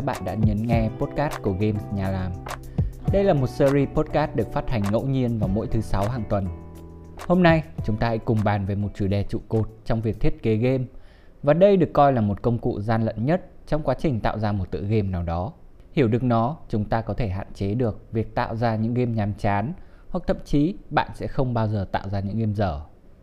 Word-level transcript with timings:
các 0.00 0.06
bạn 0.06 0.24
đã 0.24 0.34
nhấn 0.34 0.66
nghe 0.66 0.90
podcast 0.98 1.42
của 1.42 1.52
Games 1.52 1.82
Nhà 1.94 2.10
Làm. 2.10 2.32
Đây 3.12 3.24
là 3.24 3.34
một 3.34 3.46
series 3.46 3.88
podcast 3.88 4.34
được 4.34 4.52
phát 4.52 4.70
hành 4.70 4.82
ngẫu 4.92 5.06
nhiên 5.06 5.38
vào 5.38 5.48
mỗi 5.48 5.66
thứ 5.66 5.80
sáu 5.80 6.08
hàng 6.08 6.22
tuần. 6.28 6.46
Hôm 7.26 7.42
nay, 7.42 7.62
chúng 7.84 7.96
ta 7.96 8.08
hãy 8.08 8.18
cùng 8.18 8.38
bàn 8.44 8.66
về 8.66 8.74
một 8.74 8.88
chủ 8.94 9.06
đề 9.06 9.22
trụ 9.22 9.40
cột 9.48 9.68
trong 9.84 10.00
việc 10.00 10.20
thiết 10.20 10.42
kế 10.42 10.56
game 10.56 10.84
và 11.42 11.54
đây 11.54 11.76
được 11.76 11.90
coi 11.92 12.12
là 12.12 12.20
một 12.20 12.42
công 12.42 12.58
cụ 12.58 12.80
gian 12.80 13.02
lận 13.02 13.26
nhất 13.26 13.46
trong 13.66 13.82
quá 13.82 13.94
trình 13.98 14.20
tạo 14.20 14.38
ra 14.38 14.52
một 14.52 14.70
tựa 14.70 14.80
game 14.80 15.02
nào 15.02 15.22
đó. 15.22 15.52
Hiểu 15.92 16.08
được 16.08 16.22
nó, 16.22 16.56
chúng 16.68 16.84
ta 16.84 17.00
có 17.00 17.14
thể 17.14 17.28
hạn 17.28 17.46
chế 17.54 17.74
được 17.74 18.12
việc 18.12 18.34
tạo 18.34 18.56
ra 18.56 18.76
những 18.76 18.94
game 18.94 19.12
nhàm 19.12 19.34
chán 19.34 19.72
hoặc 20.08 20.24
thậm 20.26 20.36
chí 20.44 20.74
bạn 20.90 21.10
sẽ 21.14 21.26
không 21.26 21.54
bao 21.54 21.68
giờ 21.68 21.86
tạo 21.92 22.08
ra 22.08 22.20
những 22.20 22.38
game 22.38 22.54
dở. 22.54 22.80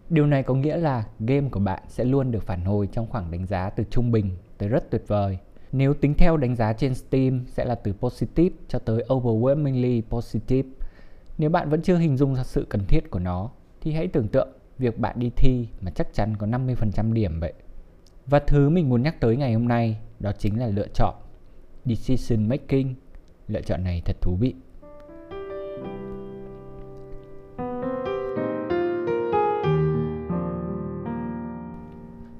Điều 0.09 0.25
này 0.27 0.43
có 0.43 0.53
nghĩa 0.53 0.77
là 0.77 1.03
game 1.19 1.49
của 1.49 1.59
bạn 1.59 1.83
sẽ 1.87 2.03
luôn 2.03 2.31
được 2.31 2.43
phản 2.43 2.65
hồi 2.65 2.87
trong 2.91 3.07
khoảng 3.09 3.31
đánh 3.31 3.45
giá 3.45 3.69
từ 3.69 3.83
trung 3.89 4.11
bình 4.11 4.37
tới 4.57 4.69
rất 4.69 4.91
tuyệt 4.91 5.03
vời. 5.07 5.37
Nếu 5.71 5.93
tính 5.93 6.13
theo 6.13 6.37
đánh 6.37 6.55
giá 6.55 6.73
trên 6.73 6.95
Steam 6.95 7.45
sẽ 7.47 7.65
là 7.65 7.75
từ 7.75 7.93
positive 7.93 8.55
cho 8.67 8.79
tới 8.79 9.05
overwhelmingly 9.13 10.01
positive. 10.09 10.69
Nếu 11.37 11.49
bạn 11.49 11.69
vẫn 11.69 11.81
chưa 11.81 11.95
hình 11.95 12.17
dung 12.17 12.35
ra 12.35 12.43
sự 12.43 12.65
cần 12.69 12.85
thiết 12.87 13.11
của 13.11 13.19
nó 13.19 13.49
thì 13.81 13.91
hãy 13.91 14.07
tưởng 14.07 14.27
tượng 14.27 14.49
việc 14.77 14.99
bạn 14.99 15.19
đi 15.19 15.29
thi 15.29 15.67
mà 15.81 15.91
chắc 15.91 16.13
chắn 16.13 16.37
có 16.37 16.47
50% 16.47 17.13
điểm 17.13 17.39
vậy. 17.39 17.53
Và 18.25 18.39
thứ 18.39 18.69
mình 18.69 18.89
muốn 18.89 19.03
nhắc 19.03 19.19
tới 19.19 19.37
ngày 19.37 19.53
hôm 19.53 19.67
nay 19.67 19.99
đó 20.19 20.31
chính 20.37 20.59
là 20.59 20.67
lựa 20.67 20.87
chọn. 20.93 21.15
Decision 21.85 22.49
making. 22.49 22.93
Lựa 23.47 23.61
chọn 23.61 23.83
này 23.83 24.01
thật 24.05 24.15
thú 24.21 24.35
vị. 24.39 24.55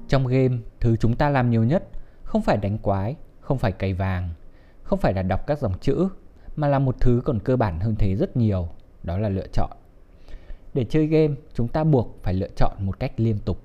Trong 0.08 0.26
game, 0.26 0.58
thứ 0.80 0.96
chúng 0.96 1.16
ta 1.16 1.28
làm 1.28 1.50
nhiều 1.50 1.64
nhất 1.64 1.88
không 2.28 2.42
phải 2.42 2.56
đánh 2.56 2.78
quái, 2.78 3.16
không 3.40 3.58
phải 3.58 3.72
cày 3.72 3.94
vàng, 3.94 4.28
không 4.82 4.98
phải 4.98 5.14
là 5.14 5.22
đọc 5.22 5.46
các 5.46 5.58
dòng 5.58 5.78
chữ, 5.80 6.08
mà 6.56 6.68
là 6.68 6.78
một 6.78 7.00
thứ 7.00 7.22
còn 7.24 7.38
cơ 7.38 7.56
bản 7.56 7.80
hơn 7.80 7.94
thế 7.98 8.14
rất 8.16 8.36
nhiều, 8.36 8.68
đó 9.02 9.18
là 9.18 9.28
lựa 9.28 9.46
chọn. 9.52 9.70
Để 10.74 10.84
chơi 10.84 11.06
game, 11.06 11.34
chúng 11.54 11.68
ta 11.68 11.84
buộc 11.84 12.18
phải 12.22 12.34
lựa 12.34 12.48
chọn 12.56 12.72
một 12.80 13.00
cách 13.00 13.12
liên 13.16 13.38
tục. 13.38 13.62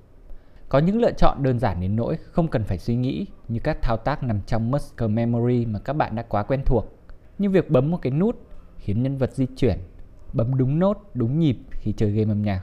Có 0.68 0.78
những 0.78 1.00
lựa 1.00 1.12
chọn 1.12 1.42
đơn 1.42 1.58
giản 1.58 1.80
đến 1.80 1.96
nỗi 1.96 2.16
không 2.32 2.48
cần 2.48 2.64
phải 2.64 2.78
suy 2.78 2.96
nghĩ 2.96 3.26
như 3.48 3.60
các 3.64 3.82
thao 3.82 3.96
tác 3.96 4.22
nằm 4.22 4.40
trong 4.46 4.70
muscle 4.70 5.08
memory 5.08 5.66
mà 5.66 5.78
các 5.78 5.92
bạn 5.92 6.16
đã 6.16 6.22
quá 6.22 6.42
quen 6.42 6.62
thuộc. 6.66 6.96
Như 7.38 7.50
việc 7.50 7.70
bấm 7.70 7.90
một 7.90 7.98
cái 8.02 8.12
nút 8.12 8.36
khiến 8.78 9.02
nhân 9.02 9.18
vật 9.18 9.32
di 9.32 9.46
chuyển, 9.56 9.78
bấm 10.32 10.56
đúng 10.56 10.78
nốt, 10.78 11.10
đúng 11.14 11.38
nhịp 11.38 11.58
khi 11.70 11.92
chơi 11.92 12.10
game 12.10 12.32
âm 12.32 12.42
nhạc. 12.42 12.62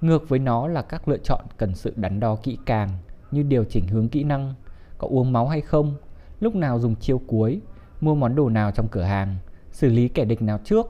Ngược 0.00 0.28
với 0.28 0.38
nó 0.38 0.68
là 0.68 0.82
các 0.82 1.08
lựa 1.08 1.18
chọn 1.18 1.44
cần 1.56 1.74
sự 1.74 1.92
đắn 1.96 2.20
đo 2.20 2.36
kỹ 2.36 2.58
càng 2.66 2.88
như 3.30 3.42
điều 3.42 3.64
chỉnh 3.64 3.86
hướng 3.86 4.08
kỹ 4.08 4.24
năng, 4.24 4.54
có 4.98 5.08
uống 5.10 5.32
máu 5.32 5.48
hay 5.48 5.60
không, 5.60 5.94
lúc 6.40 6.54
nào 6.54 6.78
dùng 6.78 6.96
chiêu 6.96 7.20
cuối, 7.26 7.60
mua 8.00 8.14
món 8.14 8.34
đồ 8.34 8.48
nào 8.48 8.70
trong 8.70 8.88
cửa 8.88 9.02
hàng, 9.02 9.36
xử 9.70 9.88
lý 9.88 10.08
kẻ 10.08 10.24
địch 10.24 10.42
nào 10.42 10.58
trước, 10.64 10.86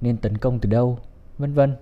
nên 0.00 0.16
tấn 0.16 0.38
công 0.38 0.58
từ 0.58 0.70
đâu, 0.70 0.98
vân 1.38 1.54
vân. 1.54 1.76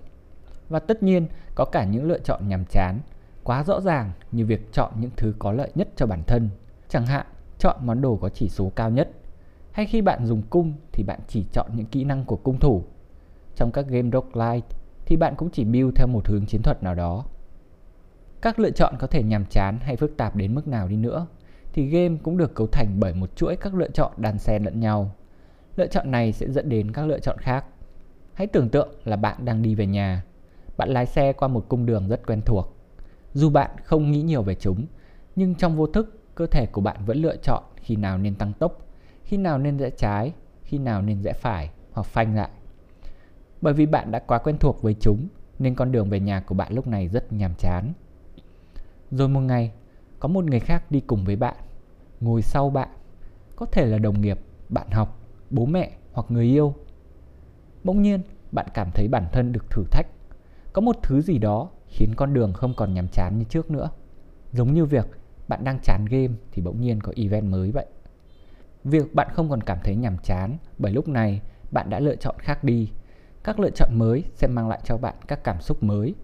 Và 0.69 0.79
tất 0.79 1.03
nhiên 1.03 1.27
có 1.55 1.65
cả 1.65 1.83
những 1.83 2.07
lựa 2.07 2.19
chọn 2.19 2.47
nhàm 2.47 2.65
chán, 2.65 2.99
quá 3.43 3.63
rõ 3.63 3.81
ràng 3.81 4.11
như 4.31 4.45
việc 4.45 4.73
chọn 4.73 4.91
những 4.99 5.11
thứ 5.17 5.33
có 5.39 5.51
lợi 5.51 5.71
nhất 5.75 5.89
cho 5.95 6.05
bản 6.05 6.23
thân. 6.27 6.49
Chẳng 6.89 7.05
hạn, 7.05 7.25
chọn 7.59 7.75
món 7.83 8.01
đồ 8.01 8.15
có 8.15 8.29
chỉ 8.29 8.49
số 8.49 8.71
cao 8.75 8.89
nhất. 8.89 9.09
Hay 9.71 9.85
khi 9.85 10.01
bạn 10.01 10.25
dùng 10.25 10.41
cung 10.49 10.73
thì 10.91 11.03
bạn 11.03 11.19
chỉ 11.27 11.45
chọn 11.51 11.67
những 11.75 11.85
kỹ 11.85 12.03
năng 12.03 12.25
của 12.25 12.35
cung 12.35 12.59
thủ. 12.59 12.83
Trong 13.55 13.71
các 13.71 13.87
game 13.87 14.09
roguelite 14.13 14.67
thì 15.05 15.17
bạn 15.17 15.33
cũng 15.37 15.49
chỉ 15.49 15.63
build 15.63 15.95
theo 15.95 16.07
một 16.07 16.27
hướng 16.27 16.45
chiến 16.45 16.61
thuật 16.61 16.83
nào 16.83 16.95
đó. 16.95 17.25
Các 18.41 18.59
lựa 18.59 18.71
chọn 18.71 18.95
có 18.99 19.07
thể 19.07 19.23
nhàm 19.23 19.45
chán 19.49 19.79
hay 19.81 19.95
phức 19.95 20.17
tạp 20.17 20.35
đến 20.35 20.55
mức 20.55 20.67
nào 20.67 20.87
đi 20.87 20.95
nữa 20.95 21.27
thì 21.79 21.85
game 21.85 22.17
cũng 22.23 22.37
được 22.37 22.55
cấu 22.55 22.67
thành 22.67 22.99
bởi 22.99 23.13
một 23.13 23.35
chuỗi 23.35 23.55
các 23.55 23.73
lựa 23.73 23.89
chọn 23.89 24.11
đan 24.17 24.37
xen 24.37 24.63
lẫn 24.63 24.79
nhau. 24.79 25.15
Lựa 25.75 25.87
chọn 25.87 26.11
này 26.11 26.33
sẽ 26.33 26.49
dẫn 26.49 26.69
đến 26.69 26.91
các 26.91 27.05
lựa 27.05 27.19
chọn 27.19 27.37
khác. 27.37 27.65
Hãy 28.33 28.47
tưởng 28.47 28.69
tượng 28.69 28.89
là 29.05 29.15
bạn 29.15 29.45
đang 29.45 29.61
đi 29.61 29.75
về 29.75 29.85
nhà. 29.85 30.23
Bạn 30.77 30.89
lái 30.89 31.05
xe 31.05 31.33
qua 31.33 31.47
một 31.47 31.65
cung 31.69 31.85
đường 31.85 32.07
rất 32.07 32.27
quen 32.27 32.41
thuộc. 32.45 32.75
Dù 33.33 33.49
bạn 33.49 33.71
không 33.83 34.11
nghĩ 34.11 34.21
nhiều 34.21 34.43
về 34.43 34.55
chúng, 34.55 34.85
nhưng 35.35 35.55
trong 35.55 35.75
vô 35.75 35.87
thức, 35.87 36.19
cơ 36.35 36.45
thể 36.45 36.65
của 36.65 36.81
bạn 36.81 37.05
vẫn 37.05 37.17
lựa 37.17 37.35
chọn 37.35 37.63
khi 37.75 37.95
nào 37.95 38.17
nên 38.17 38.35
tăng 38.35 38.53
tốc, 38.53 38.85
khi 39.23 39.37
nào 39.37 39.57
nên 39.57 39.77
rẽ 39.77 39.89
trái, 39.89 40.33
khi 40.63 40.77
nào 40.77 41.01
nên 41.01 41.21
rẽ 41.21 41.33
phải 41.33 41.69
hoặc 41.91 42.07
phanh 42.07 42.35
lại. 42.35 42.49
Bởi 43.61 43.73
vì 43.73 43.85
bạn 43.85 44.11
đã 44.11 44.19
quá 44.19 44.37
quen 44.37 44.57
thuộc 44.57 44.81
với 44.81 44.95
chúng, 44.99 45.27
nên 45.59 45.75
con 45.75 45.91
đường 45.91 46.09
về 46.09 46.19
nhà 46.19 46.39
của 46.39 46.55
bạn 46.55 46.73
lúc 46.73 46.87
này 46.87 47.07
rất 47.07 47.33
nhàm 47.33 47.53
chán. 47.57 47.93
Rồi 49.11 49.29
một 49.29 49.41
ngày, 49.41 49.71
có 50.19 50.27
một 50.27 50.45
người 50.45 50.59
khác 50.59 50.91
đi 50.91 50.99
cùng 50.99 51.25
với 51.25 51.35
bạn, 51.35 51.55
ngồi 52.21 52.41
sau 52.41 52.69
bạn, 52.69 52.89
có 53.55 53.65
thể 53.65 53.85
là 53.85 53.97
đồng 53.97 54.21
nghiệp, 54.21 54.39
bạn 54.69 54.87
học, 54.91 55.19
bố 55.49 55.65
mẹ 55.65 55.91
hoặc 56.11 56.25
người 56.29 56.45
yêu. 56.45 56.73
Bỗng 57.83 58.01
nhiên, 58.01 58.21
bạn 58.51 58.65
cảm 58.73 58.91
thấy 58.91 59.07
bản 59.07 59.25
thân 59.31 59.51
được 59.51 59.69
thử 59.69 59.83
thách. 59.91 60.07
Có 60.73 60.81
một 60.81 60.95
thứ 61.03 61.21
gì 61.21 61.37
đó 61.37 61.69
khiến 61.87 62.13
con 62.15 62.33
đường 62.33 62.53
không 62.53 62.73
còn 62.73 62.93
nhàm 62.93 63.07
chán 63.07 63.37
như 63.37 63.45
trước 63.49 63.71
nữa. 63.71 63.89
Giống 64.51 64.73
như 64.73 64.85
việc 64.85 65.07
bạn 65.47 65.63
đang 65.63 65.79
chán 65.83 66.05
game 66.05 66.33
thì 66.51 66.61
bỗng 66.61 66.81
nhiên 66.81 67.01
có 67.01 67.13
event 67.15 67.51
mới 67.51 67.71
vậy. 67.71 67.85
Việc 68.83 69.13
bạn 69.13 69.27
không 69.33 69.49
còn 69.49 69.63
cảm 69.63 69.77
thấy 69.83 69.95
nhàm 69.95 70.17
chán 70.17 70.57
bởi 70.77 70.91
lúc 70.91 71.07
này 71.07 71.41
bạn 71.71 71.89
đã 71.89 71.99
lựa 71.99 72.15
chọn 72.15 72.35
khác 72.39 72.63
đi. 72.63 72.91
Các 73.43 73.59
lựa 73.59 73.69
chọn 73.69 73.89
mới 73.93 74.23
sẽ 74.35 74.47
mang 74.47 74.69
lại 74.69 74.79
cho 74.83 74.97
bạn 74.97 75.15
các 75.27 75.43
cảm 75.43 75.61
xúc 75.61 75.83
mới. 75.83 76.15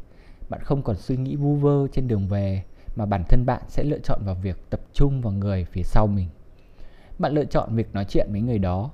Bạn 0.50 0.62
không 0.64 0.82
còn 0.82 0.96
suy 0.96 1.18
nghĩ 1.18 1.36
vu 1.36 1.56
vơ 1.56 1.88
trên 1.92 2.08
đường 2.08 2.28
về 2.28 2.64
mà 2.96 3.06
bản 3.06 3.24
thân 3.30 3.46
bạn 3.46 3.62
sẽ 3.68 3.84
lựa 3.84 4.00
chọn 4.00 4.20
vào 4.26 4.36
việc 4.36 4.70
tập 4.70 4.80
trung 4.94 5.22
vào 5.22 5.34
người 5.34 5.66
phía 5.66 5.84
sau 5.84 6.08
mình. 6.08 6.30
Bạn 7.20 7.34
lựa 7.34 7.46
chọn 7.46 7.76
việc 7.76 7.94
nói 7.94 8.06
chuyện 8.06 8.28
với 8.32 8.42
người 8.42 8.60
đó. 8.60 8.92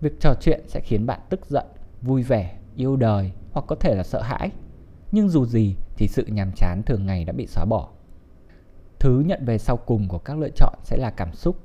Việc 0.00 0.20
trò 0.20 0.34
chuyện 0.40 0.60
sẽ 0.68 0.80
khiến 0.80 1.06
bạn 1.06 1.20
tức 1.28 1.46
giận, 1.46 1.66
vui 2.02 2.22
vẻ, 2.22 2.58
yêu 2.76 2.96
đời 2.96 3.32
hoặc 3.52 3.64
có 3.68 3.76
thể 3.76 3.94
là 3.94 4.02
sợ 4.02 4.22
hãi. 4.22 4.50
Nhưng 5.12 5.28
dù 5.28 5.46
gì 5.46 5.76
thì 5.96 6.08
sự 6.08 6.24
nhàm 6.26 6.50
chán 6.56 6.82
thường 6.86 7.06
ngày 7.06 7.24
đã 7.24 7.32
bị 7.32 7.46
xóa 7.46 7.64
bỏ. 7.64 7.88
Thứ 8.98 9.20
nhận 9.26 9.44
về 9.44 9.58
sau 9.58 9.76
cùng 9.76 10.08
của 10.08 10.18
các 10.18 10.38
lựa 10.38 10.50
chọn 10.56 10.74
sẽ 10.84 10.96
là 10.96 11.10
cảm 11.10 11.32
xúc. 11.32 11.56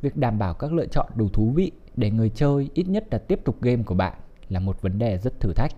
Việc 0.00 0.16
đảm 0.16 0.38
bảo 0.38 0.54
các 0.54 0.72
lựa 0.72 0.86
chọn 0.86 1.06
đủ 1.14 1.28
thú 1.28 1.50
vị 1.50 1.72
để 1.96 2.10
người 2.10 2.30
chơi 2.30 2.70
ít 2.74 2.88
nhất 2.88 3.04
là 3.10 3.18
tiếp 3.18 3.40
tục 3.44 3.56
game 3.60 3.82
của 3.82 3.94
bạn 3.94 4.12
là 4.48 4.60
một 4.60 4.82
vấn 4.82 4.98
đề 4.98 5.18
rất 5.18 5.40
thử 5.40 5.52
thách. 5.52 5.72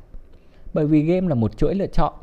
Bởi 0.75 0.87
vì 0.87 1.03
game 1.03 1.29
là 1.29 1.35
một 1.35 1.57
chuỗi 1.57 1.75
lựa 1.75 1.87
chọn, 1.87 2.15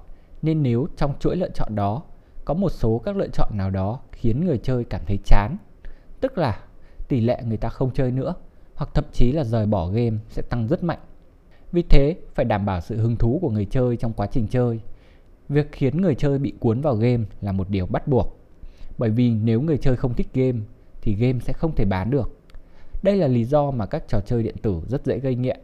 nên 0.41 0.63
nếu 0.63 0.87
trong 0.97 1.13
chuỗi 1.19 1.35
lựa 1.35 1.49
chọn 1.49 1.75
đó 1.75 2.03
có 2.51 2.55
một 2.55 2.69
số 2.69 3.01
các 3.05 3.17
lựa 3.17 3.27
chọn 3.27 3.49
nào 3.57 3.69
đó 3.69 3.99
khiến 4.11 4.45
người 4.45 4.57
chơi 4.57 4.83
cảm 4.83 5.01
thấy 5.07 5.19
chán, 5.25 5.57
tức 6.21 6.37
là 6.37 6.59
tỷ 7.07 7.21
lệ 7.21 7.41
người 7.45 7.57
ta 7.57 7.69
không 7.69 7.91
chơi 7.93 8.11
nữa 8.11 8.35
hoặc 8.75 8.89
thậm 8.93 9.05
chí 9.11 9.31
là 9.31 9.43
rời 9.43 9.65
bỏ 9.65 9.87
game 9.87 10.17
sẽ 10.29 10.41
tăng 10.41 10.67
rất 10.67 10.83
mạnh. 10.83 10.99
Vì 11.71 11.81
thế, 11.81 12.15
phải 12.35 12.45
đảm 12.45 12.65
bảo 12.65 12.81
sự 12.81 12.97
hứng 12.97 13.15
thú 13.15 13.39
của 13.41 13.49
người 13.49 13.65
chơi 13.65 13.97
trong 13.97 14.13
quá 14.13 14.27
trình 14.27 14.47
chơi. 14.47 14.79
Việc 15.49 15.71
khiến 15.71 16.01
người 16.01 16.15
chơi 16.15 16.39
bị 16.39 16.53
cuốn 16.59 16.81
vào 16.81 16.95
game 16.95 17.23
là 17.41 17.51
một 17.51 17.69
điều 17.69 17.85
bắt 17.85 18.07
buộc. 18.07 18.39
Bởi 18.97 19.09
vì 19.09 19.29
nếu 19.29 19.61
người 19.61 19.77
chơi 19.77 19.95
không 19.95 20.13
thích 20.13 20.29
game 20.33 20.59
thì 21.01 21.15
game 21.15 21.39
sẽ 21.39 21.53
không 21.53 21.75
thể 21.75 21.85
bán 21.85 22.09
được. 22.09 22.39
Đây 23.03 23.15
là 23.17 23.27
lý 23.27 23.43
do 23.43 23.71
mà 23.71 23.85
các 23.85 24.03
trò 24.07 24.21
chơi 24.21 24.43
điện 24.43 24.55
tử 24.61 24.81
rất 24.87 25.05
dễ 25.05 25.19
gây 25.19 25.35
nghiện. 25.35 25.59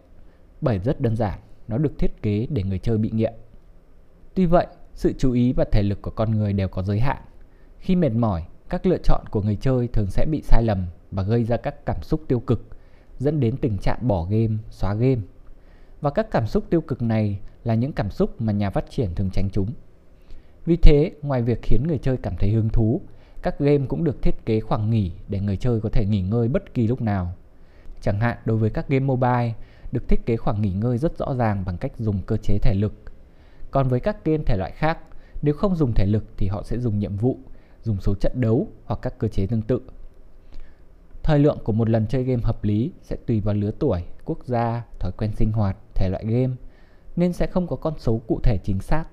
Bởi 0.62 0.80
rất 0.80 1.02
đơn 1.02 1.16
giản, 1.16 1.40
nó 1.68 1.78
được 1.78 2.00
thiết 2.00 2.22
kế 2.22 2.48
để 2.50 2.64
người 2.64 2.80
chơi 2.80 2.98
bị 2.98 3.12
nghiện. 3.14 3.34
Tuy 4.34 4.46
vậy, 4.46 4.68
sự 4.98 5.14
chú 5.18 5.32
ý 5.32 5.54
và 5.54 5.66
thể 5.72 5.84
lực 5.84 6.02
của 6.02 6.12
con 6.12 6.32
người 6.32 6.54
đều 6.54 6.68
có 6.68 6.84
giới 6.84 7.00
hạn. 7.00 7.18
Khi 7.80 7.96
mệt 7.96 8.10
mỏi, 8.10 8.44
các 8.70 8.86
lựa 8.86 8.98
chọn 9.04 9.26
của 9.32 9.42
người 9.42 9.56
chơi 9.62 9.88
thường 9.88 10.08
sẽ 10.10 10.26
bị 10.32 10.42
sai 10.42 10.64
lầm 10.64 10.86
và 11.12 11.24
gây 11.24 11.44
ra 11.44 11.58
các 11.58 11.86
cảm 11.86 12.02
xúc 12.02 12.22
tiêu 12.28 12.40
cực, 12.40 12.68
dẫn 13.20 13.40
đến 13.40 13.58
tình 13.58 13.78
trạng 13.78 14.08
bỏ 14.08 14.24
game, 14.24 14.54
xóa 14.70 14.94
game. 14.94 15.22
Và 16.02 16.10
các 16.10 16.32
cảm 16.32 16.48
xúc 16.48 16.64
tiêu 16.70 16.82
cực 16.82 17.02
này 17.02 17.40
là 17.64 17.76
những 17.76 17.94
cảm 17.94 18.12
xúc 18.12 18.42
mà 18.42 18.54
nhà 18.54 18.70
phát 18.70 18.90
triển 18.90 19.16
thường 19.16 19.30
tránh 19.34 19.50
chúng. 19.50 19.72
Vì 20.66 20.76
thế, 20.76 21.12
ngoài 21.22 21.42
việc 21.42 21.60
khiến 21.64 21.84
người 21.88 21.98
chơi 21.98 22.18
cảm 22.18 22.34
thấy 22.40 22.50
hứng 22.52 22.70
thú, 22.70 23.02
các 23.42 23.60
game 23.60 23.86
cũng 23.88 24.04
được 24.04 24.22
thiết 24.22 24.46
kế 24.46 24.60
khoảng 24.60 24.90
nghỉ 24.90 25.12
để 25.28 25.40
người 25.40 25.58
chơi 25.58 25.82
có 25.82 25.90
thể 25.90 26.06
nghỉ 26.06 26.22
ngơi 26.22 26.48
bất 26.48 26.74
kỳ 26.74 26.88
lúc 26.88 27.02
nào. 27.02 27.34
Chẳng 28.02 28.20
hạn 28.20 28.38
đối 28.46 28.58
với 28.58 28.70
các 28.70 28.88
game 28.90 29.06
mobile, 29.06 29.54
được 29.92 30.08
thiết 30.08 30.26
kế 30.26 30.38
khoảng 30.38 30.62
nghỉ 30.62 30.74
ngơi 30.74 30.98
rất 30.98 31.18
rõ 31.18 31.36
ràng 31.36 31.64
bằng 31.66 31.78
cách 31.78 31.98
dùng 31.98 32.22
cơ 32.26 32.38
chế 32.38 32.58
thể 32.58 32.74
lực 32.74 33.07
còn 33.78 33.88
với 33.88 34.00
các 34.00 34.26
game 34.26 34.44
thể 34.46 34.58
loại 34.58 34.72
khác, 34.72 35.00
nếu 35.42 35.54
không 35.54 35.76
dùng 35.76 35.94
thể 35.94 36.06
lực 36.06 36.24
thì 36.38 36.48
họ 36.48 36.64
sẽ 36.64 36.78
dùng 36.78 37.00
nhiệm 37.00 37.16
vụ, 37.16 37.38
dùng 37.84 38.02
số 38.02 38.16
trận 38.16 38.42
đấu 38.42 38.68
hoặc 38.86 39.00
các 39.02 39.20
cơ 39.20 39.28
chế 39.28 39.48
tương 39.48 39.62
tự. 39.62 39.82
Thời 41.24 41.40
lượng 41.40 41.58
của 41.64 41.72
một 41.74 41.90
lần 41.90 42.08
chơi 42.08 42.24
game 42.24 42.42
hợp 42.44 42.64
lý 42.64 42.92
sẽ 43.02 43.16
tùy 43.16 43.40
vào 43.40 43.56
lứa 43.56 43.72
tuổi, 43.80 44.04
quốc 44.26 44.46
gia, 44.46 44.86
thói 45.00 45.12
quen 45.18 45.32
sinh 45.36 45.52
hoạt, 45.52 45.78
thể 45.96 46.10
loại 46.10 46.26
game, 46.26 46.56
nên 47.16 47.34
sẽ 47.34 47.48
không 47.48 47.68
có 47.68 47.76
con 47.76 47.94
số 47.98 48.22
cụ 48.28 48.40
thể 48.44 48.58
chính 48.64 48.80
xác. 48.80 49.06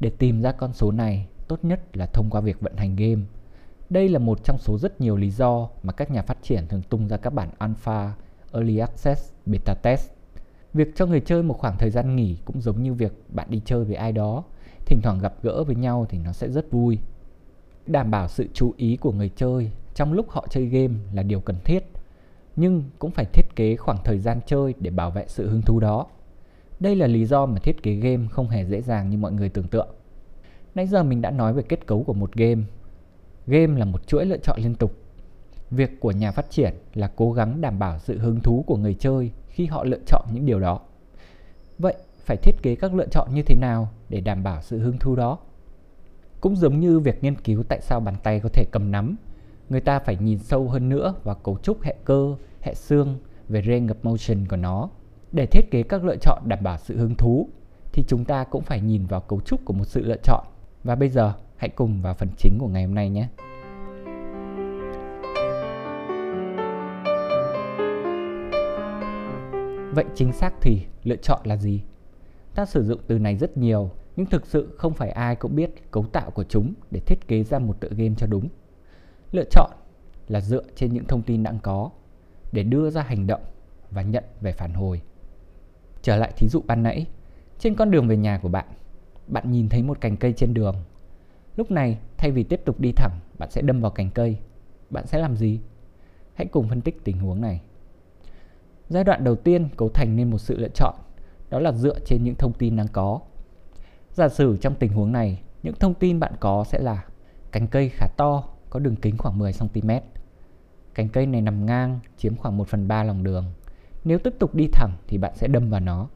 Để 0.00 0.10
tìm 0.10 0.42
ra 0.42 0.52
con 0.52 0.72
số 0.72 0.90
này, 0.90 1.26
tốt 1.48 1.64
nhất 1.64 1.96
là 1.96 2.06
thông 2.06 2.30
qua 2.30 2.40
việc 2.40 2.60
vận 2.60 2.76
hành 2.76 2.96
game. 2.96 3.22
Đây 3.90 4.08
là 4.08 4.18
một 4.18 4.44
trong 4.44 4.58
số 4.58 4.78
rất 4.78 5.00
nhiều 5.00 5.16
lý 5.16 5.30
do 5.30 5.68
mà 5.82 5.92
các 5.92 6.10
nhà 6.10 6.22
phát 6.22 6.38
triển 6.42 6.68
thường 6.68 6.82
tung 6.82 7.08
ra 7.08 7.16
các 7.16 7.32
bản 7.32 7.50
alpha, 7.58 8.14
early 8.52 8.78
access, 8.78 9.32
beta 9.46 9.74
test 9.74 10.10
Việc 10.74 10.96
cho 10.96 11.06
người 11.06 11.20
chơi 11.20 11.42
một 11.42 11.58
khoảng 11.58 11.78
thời 11.78 11.90
gian 11.90 12.16
nghỉ 12.16 12.36
cũng 12.44 12.60
giống 12.60 12.82
như 12.82 12.94
việc 12.94 13.12
bạn 13.28 13.46
đi 13.50 13.62
chơi 13.64 13.84
với 13.84 13.96
ai 13.96 14.12
đó, 14.12 14.44
thỉnh 14.86 15.00
thoảng 15.02 15.18
gặp 15.18 15.34
gỡ 15.42 15.64
với 15.64 15.76
nhau 15.76 16.06
thì 16.08 16.18
nó 16.18 16.32
sẽ 16.32 16.48
rất 16.50 16.70
vui. 16.70 16.98
Đảm 17.86 18.10
bảo 18.10 18.28
sự 18.28 18.46
chú 18.54 18.74
ý 18.76 18.96
của 18.96 19.12
người 19.12 19.30
chơi 19.36 19.70
trong 19.94 20.12
lúc 20.12 20.30
họ 20.30 20.46
chơi 20.50 20.66
game 20.66 20.94
là 21.12 21.22
điều 21.22 21.40
cần 21.40 21.56
thiết. 21.64 21.80
nhưng 22.56 22.82
cũng 22.98 23.10
phải 23.10 23.24
thiết 23.32 23.56
kế 23.56 23.76
khoảng 23.76 23.98
thời 24.04 24.18
gian 24.18 24.40
chơi 24.46 24.74
để 24.80 24.90
bảo 24.90 25.10
vệ 25.10 25.24
sự 25.28 25.48
hứng 25.48 25.62
thú 25.62 25.80
đó. 25.80 26.06
Đây 26.80 26.96
là 26.96 27.06
lý 27.06 27.24
do 27.24 27.46
mà 27.46 27.58
thiết 27.58 27.82
kế 27.82 27.94
game 27.94 28.28
không 28.30 28.48
hề 28.48 28.64
dễ 28.64 28.80
dàng 28.80 29.10
như 29.10 29.18
mọi 29.18 29.32
người 29.32 29.48
tưởng 29.48 29.68
tượng. 29.68 29.88
Nãy 30.74 30.86
giờ 30.86 31.02
mình 31.02 31.22
đã 31.22 31.30
nói 31.30 31.52
về 31.52 31.62
kết 31.62 31.86
cấu 31.86 32.02
của 32.02 32.12
một 32.12 32.32
game. 32.32 32.62
Game 33.46 33.78
là 33.78 33.84
một 33.84 34.06
chuỗi 34.06 34.24
lựa 34.24 34.38
chọn 34.38 34.60
liên 34.60 34.74
tục. 34.74 35.03
Việc 35.76 36.00
của 36.00 36.10
nhà 36.10 36.30
phát 36.30 36.50
triển 36.50 36.74
là 36.94 37.10
cố 37.16 37.32
gắng 37.32 37.60
đảm 37.60 37.78
bảo 37.78 37.98
sự 37.98 38.18
hứng 38.18 38.40
thú 38.40 38.64
của 38.66 38.76
người 38.76 38.94
chơi 38.94 39.30
khi 39.48 39.66
họ 39.66 39.84
lựa 39.84 39.98
chọn 40.06 40.22
những 40.32 40.46
điều 40.46 40.60
đó. 40.60 40.80
Vậy 41.78 41.94
phải 42.24 42.36
thiết 42.36 42.52
kế 42.62 42.74
các 42.74 42.94
lựa 42.94 43.06
chọn 43.06 43.28
như 43.34 43.42
thế 43.42 43.56
nào 43.60 43.88
để 44.08 44.20
đảm 44.20 44.42
bảo 44.42 44.62
sự 44.62 44.78
hứng 44.78 44.98
thú 44.98 45.16
đó? 45.16 45.38
Cũng 46.40 46.56
giống 46.56 46.80
như 46.80 47.00
việc 47.00 47.22
nghiên 47.24 47.36
cứu 47.36 47.62
tại 47.68 47.80
sao 47.80 48.00
bàn 48.00 48.14
tay 48.22 48.40
có 48.40 48.48
thể 48.48 48.64
cầm 48.72 48.90
nắm, 48.90 49.16
người 49.68 49.80
ta 49.80 49.98
phải 49.98 50.16
nhìn 50.16 50.38
sâu 50.38 50.68
hơn 50.68 50.88
nữa 50.88 51.14
vào 51.24 51.34
cấu 51.34 51.58
trúc 51.62 51.82
hệ 51.82 51.94
cơ, 52.04 52.34
hệ 52.60 52.74
xương, 52.74 53.18
về 53.48 53.62
range 53.62 53.86
of 53.86 53.94
motion 54.02 54.48
của 54.48 54.56
nó. 54.56 54.88
Để 55.32 55.46
thiết 55.46 55.70
kế 55.70 55.82
các 55.82 56.04
lựa 56.04 56.16
chọn 56.16 56.42
đảm 56.46 56.58
bảo 56.62 56.78
sự 56.78 56.96
hứng 56.96 57.14
thú 57.14 57.48
thì 57.92 58.04
chúng 58.08 58.24
ta 58.24 58.44
cũng 58.44 58.62
phải 58.62 58.80
nhìn 58.80 59.06
vào 59.06 59.20
cấu 59.20 59.40
trúc 59.40 59.64
của 59.64 59.72
một 59.72 59.84
sự 59.84 60.02
lựa 60.02 60.18
chọn. 60.22 60.44
Và 60.84 60.94
bây 60.94 61.08
giờ 61.08 61.32
hãy 61.56 61.68
cùng 61.68 62.02
vào 62.02 62.14
phần 62.14 62.28
chính 62.38 62.58
của 62.58 62.68
ngày 62.68 62.84
hôm 62.84 62.94
nay 62.94 63.10
nhé. 63.10 63.28
Vậy 69.94 70.04
chính 70.14 70.32
xác 70.32 70.54
thì 70.60 70.80
lựa 71.04 71.16
chọn 71.16 71.40
là 71.44 71.56
gì? 71.56 71.82
Ta 72.54 72.66
sử 72.66 72.84
dụng 72.84 73.00
từ 73.06 73.18
này 73.18 73.36
rất 73.36 73.56
nhiều 73.56 73.90
nhưng 74.16 74.26
thực 74.26 74.46
sự 74.46 74.74
không 74.78 74.94
phải 74.94 75.10
ai 75.10 75.36
cũng 75.36 75.56
biết 75.56 75.90
cấu 75.90 76.04
tạo 76.04 76.30
của 76.30 76.44
chúng 76.44 76.74
để 76.90 77.00
thiết 77.00 77.28
kế 77.28 77.44
ra 77.44 77.58
một 77.58 77.80
tựa 77.80 77.88
game 77.88 78.14
cho 78.16 78.26
đúng. 78.26 78.48
Lựa 79.32 79.44
chọn 79.50 79.70
là 80.28 80.40
dựa 80.40 80.62
trên 80.76 80.92
những 80.94 81.04
thông 81.04 81.22
tin 81.22 81.42
đang 81.42 81.58
có 81.58 81.90
để 82.52 82.62
đưa 82.62 82.90
ra 82.90 83.02
hành 83.02 83.26
động 83.26 83.40
và 83.90 84.02
nhận 84.02 84.24
về 84.40 84.52
phản 84.52 84.74
hồi. 84.74 85.00
Trở 86.02 86.16
lại 86.16 86.32
thí 86.36 86.48
dụ 86.48 86.62
ban 86.66 86.82
nãy, 86.82 87.06
trên 87.58 87.74
con 87.74 87.90
đường 87.90 88.08
về 88.08 88.16
nhà 88.16 88.38
của 88.38 88.48
bạn, 88.48 88.66
bạn 89.26 89.50
nhìn 89.50 89.68
thấy 89.68 89.82
một 89.82 90.00
cành 90.00 90.16
cây 90.16 90.32
trên 90.32 90.54
đường. 90.54 90.76
Lúc 91.56 91.70
này, 91.70 91.98
thay 92.16 92.30
vì 92.30 92.42
tiếp 92.44 92.60
tục 92.64 92.80
đi 92.80 92.92
thẳng, 92.92 93.18
bạn 93.38 93.50
sẽ 93.50 93.62
đâm 93.62 93.80
vào 93.80 93.90
cành 93.90 94.10
cây. 94.10 94.38
Bạn 94.90 95.06
sẽ 95.06 95.18
làm 95.18 95.36
gì? 95.36 95.60
Hãy 96.34 96.46
cùng 96.46 96.68
phân 96.68 96.80
tích 96.80 97.04
tình 97.04 97.18
huống 97.18 97.40
này. 97.40 97.60
Giai 98.88 99.04
đoạn 99.04 99.24
đầu 99.24 99.36
tiên 99.36 99.68
cấu 99.76 99.88
thành 99.88 100.16
nên 100.16 100.30
một 100.30 100.38
sự 100.38 100.58
lựa 100.58 100.68
chọn, 100.68 100.94
đó 101.50 101.58
là 101.58 101.72
dựa 101.72 101.98
trên 102.04 102.24
những 102.24 102.34
thông 102.34 102.52
tin 102.52 102.76
đang 102.76 102.88
có. 102.88 103.20
Giả 104.12 104.28
sử 104.28 104.56
trong 104.56 104.74
tình 104.74 104.92
huống 104.92 105.12
này, 105.12 105.42
những 105.62 105.74
thông 105.74 105.94
tin 105.94 106.20
bạn 106.20 106.32
có 106.40 106.64
sẽ 106.64 106.78
là 106.78 107.04
cành 107.52 107.66
cây 107.66 107.88
khá 107.88 108.06
to, 108.16 108.44
có 108.70 108.80
đường 108.80 108.96
kính 108.96 109.18
khoảng 109.18 109.38
10 109.38 109.52
cm. 109.52 109.90
Cành 110.94 111.08
cây 111.08 111.26
này 111.26 111.40
nằm 111.40 111.66
ngang, 111.66 112.00
chiếm 112.16 112.36
khoảng 112.36 112.56
1 112.56 112.68
phần 112.68 112.88
3 112.88 113.04
lòng 113.04 113.24
đường. 113.24 113.44
Nếu 114.04 114.18
tiếp 114.18 114.34
tục 114.38 114.54
đi 114.54 114.68
thẳng 114.72 114.92
thì 115.08 115.18
bạn 115.18 115.32
sẽ 115.34 115.48
đâm 115.48 115.70
vào 115.70 115.80
nó. 115.80 116.08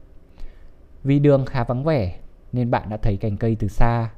Vì 1.03 1.19
đường 1.19 1.45
khá 1.45 1.63
vắng 1.63 1.83
vẻ 1.83 2.19
nên 2.51 2.71
bạn 2.71 2.89
đã 2.89 2.97
thấy 2.97 3.17
cành 3.17 3.37
cây 3.37 3.55
từ 3.59 3.67
xa. 3.67 4.09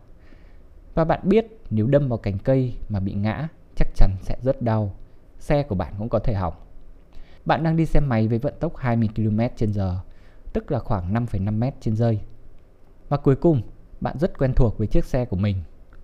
Và 0.94 1.04
bạn 1.06 1.20
biết 1.24 1.46
nếu 1.70 1.88
đâm 1.88 2.10
vào 2.10 2.18
cành 2.18 2.38
cây 2.38 2.78
mà 2.90 3.00
bị 3.00 3.14
ngã 3.14 3.48
chắc 3.76 3.88
chắn 3.96 4.12
sẽ 4.22 4.38
rất 4.42 4.62
đau. 4.62 4.96
Xe 5.40 5.64
của 5.64 5.76
bạn 5.76 5.94
cũng 5.98 6.10
có 6.10 6.20
thể 6.20 6.34
hỏng. 6.34 6.54
Bạn 7.46 7.64
đang 7.64 7.76
đi 7.76 7.86
xe 7.86 8.00
máy 8.00 8.28
với 8.28 8.40
vận 8.40 8.54
tốc 8.60 8.78
20 8.78 9.10
km 9.16 9.40
h 9.76 9.82
tức 10.54 10.72
là 10.72 10.80
khoảng 10.80 11.14
5,5 11.14 11.60
m 11.60 11.64
trên 11.80 11.96
giây. 11.96 12.20
Và 13.10 13.18
cuối 13.18 13.36
cùng, 13.36 13.62
bạn 14.02 14.18
rất 14.20 14.38
quen 14.38 14.54
thuộc 14.54 14.78
với 14.78 14.88
chiếc 14.88 15.06
xe 15.06 15.26
của 15.26 15.36
mình. 15.36 15.58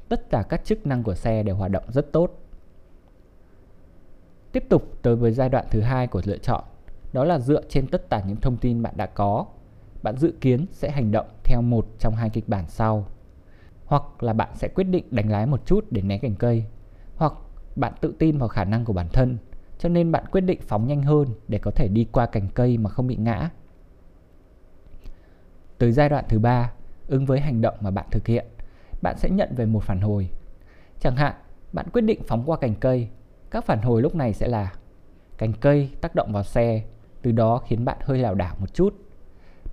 Tất 0.10 0.30
cả 0.30 0.44
các 0.50 0.66
chức 0.66 0.86
năng 0.86 1.04
của 1.04 1.16
xe 1.16 1.44
đều 1.44 1.56
hoạt 1.56 1.72
động 1.72 1.84
rất 1.88 2.12
tốt. 2.12 2.40
Tiếp 4.52 4.64
tục 4.70 4.84
tới 5.02 5.16
với 5.16 5.32
giai 5.32 5.50
đoạn 5.50 5.66
thứ 5.72 5.82
hai 5.82 6.08
của 6.08 6.22
lựa 6.26 6.38
chọn, 6.38 6.64
đó 7.14 7.24
là 7.24 7.40
dựa 7.40 7.62
trên 7.70 7.88
tất 7.88 8.10
cả 8.10 8.24
những 8.28 8.42
thông 8.42 8.58
tin 8.58 8.82
bạn 8.82 8.94
đã 8.98 9.06
có. 9.06 9.46
Bạn 10.04 10.18
dự 10.18 10.34
kiến 10.42 10.66
sẽ 10.72 10.92
hành 10.92 11.12
động 11.12 11.28
theo 11.44 11.62
một 11.62 11.88
trong 12.00 12.16
hai 12.16 12.30
kịch 12.30 12.50
bản 12.50 12.66
sau. 12.68 13.06
Hoặc 13.86 14.24
là 14.24 14.34
bạn 14.34 14.50
sẽ 14.56 14.68
quyết 14.68 14.84
định 14.84 15.06
đánh 15.12 15.30
lái 15.30 15.46
một 15.46 15.66
chút 15.66 15.86
để 15.92 16.02
né 16.02 16.18
cành 16.18 16.36
cây, 16.36 16.66
hoặc 17.16 17.34
bạn 17.76 17.94
tự 18.02 18.14
tin 18.20 18.38
vào 18.38 18.50
khả 18.50 18.64
năng 18.64 18.86
của 18.86 18.94
bản 18.94 19.08
thân 19.14 19.38
cho 19.78 19.90
nên 19.90 20.12
bạn 20.12 20.26
quyết 20.32 20.42
định 20.42 20.60
phóng 20.62 20.88
nhanh 20.88 21.04
hơn 21.04 21.28
để 21.48 21.60
có 21.60 21.72
thể 21.72 21.88
đi 21.88 22.08
qua 22.12 22.26
cành 22.26 22.48
cây 22.54 22.78
mà 22.78 22.90
không 22.90 23.08
bị 23.08 23.16
ngã. 23.16 23.50
Tới 25.78 25.92
giai 25.92 26.10
đoạn 26.10 26.26
thứ 26.30 26.40
ba, 26.40 26.72
ứng 27.08 27.26
với 27.26 27.40
hành 27.40 27.62
động 27.62 27.76
mà 27.82 27.92
bạn 27.92 28.06
thực 28.12 28.28
hiện, 28.28 28.46
bạn 29.02 29.18
sẽ 29.18 29.30
nhận 29.30 29.56
về 29.56 29.66
một 29.66 29.84
phản 29.84 30.02
hồi. 30.02 30.30
Chẳng 31.00 31.16
hạn, 31.16 31.34
bạn 31.74 31.86
quyết 31.94 32.02
định 32.02 32.22
phóng 32.28 32.44
qua 32.46 32.58
cành 32.58 32.76
cây, 32.76 33.10
các 33.52 33.66
phản 33.66 33.82
hồi 33.82 34.02
lúc 34.02 34.16
này 34.16 34.34
sẽ 34.34 34.48
là 34.48 34.74
cành 35.38 35.54
cây 35.54 35.92
tác 36.02 36.16
động 36.16 36.34
vào 36.34 36.44
xe, 36.44 36.84
từ 37.22 37.32
đó 37.32 37.58
khiến 37.58 37.86
bạn 37.86 37.98
hơi 38.02 38.18
lảo 38.18 38.36
đảo 38.36 38.56
một 38.60 38.74
chút. 38.74 38.96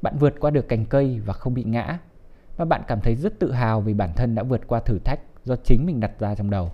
Bạn 0.03 0.17
vượt 0.19 0.35
qua 0.41 0.51
được 0.51 0.69
cành 0.69 0.87
cây 0.87 1.21
và 1.27 1.33
không 1.33 1.55
bị 1.55 1.65
ngã, 1.65 1.99
và 2.57 2.65
bạn 2.65 2.83
cảm 2.89 3.01
thấy 3.01 3.15
rất 3.15 3.39
tự 3.39 3.53
hào 3.53 3.81
vì 3.81 3.95
bản 3.95 4.11
thân 4.17 4.35
đã 4.35 4.43
vượt 4.43 4.61
qua 4.67 4.81
thử 4.81 4.99
thách 4.99 5.21
do 5.45 5.57
chính 5.57 5.87
mình 5.87 6.01
đặt 6.01 6.13
ra 6.19 6.35
trong 6.35 6.51
đầu. 6.51 6.73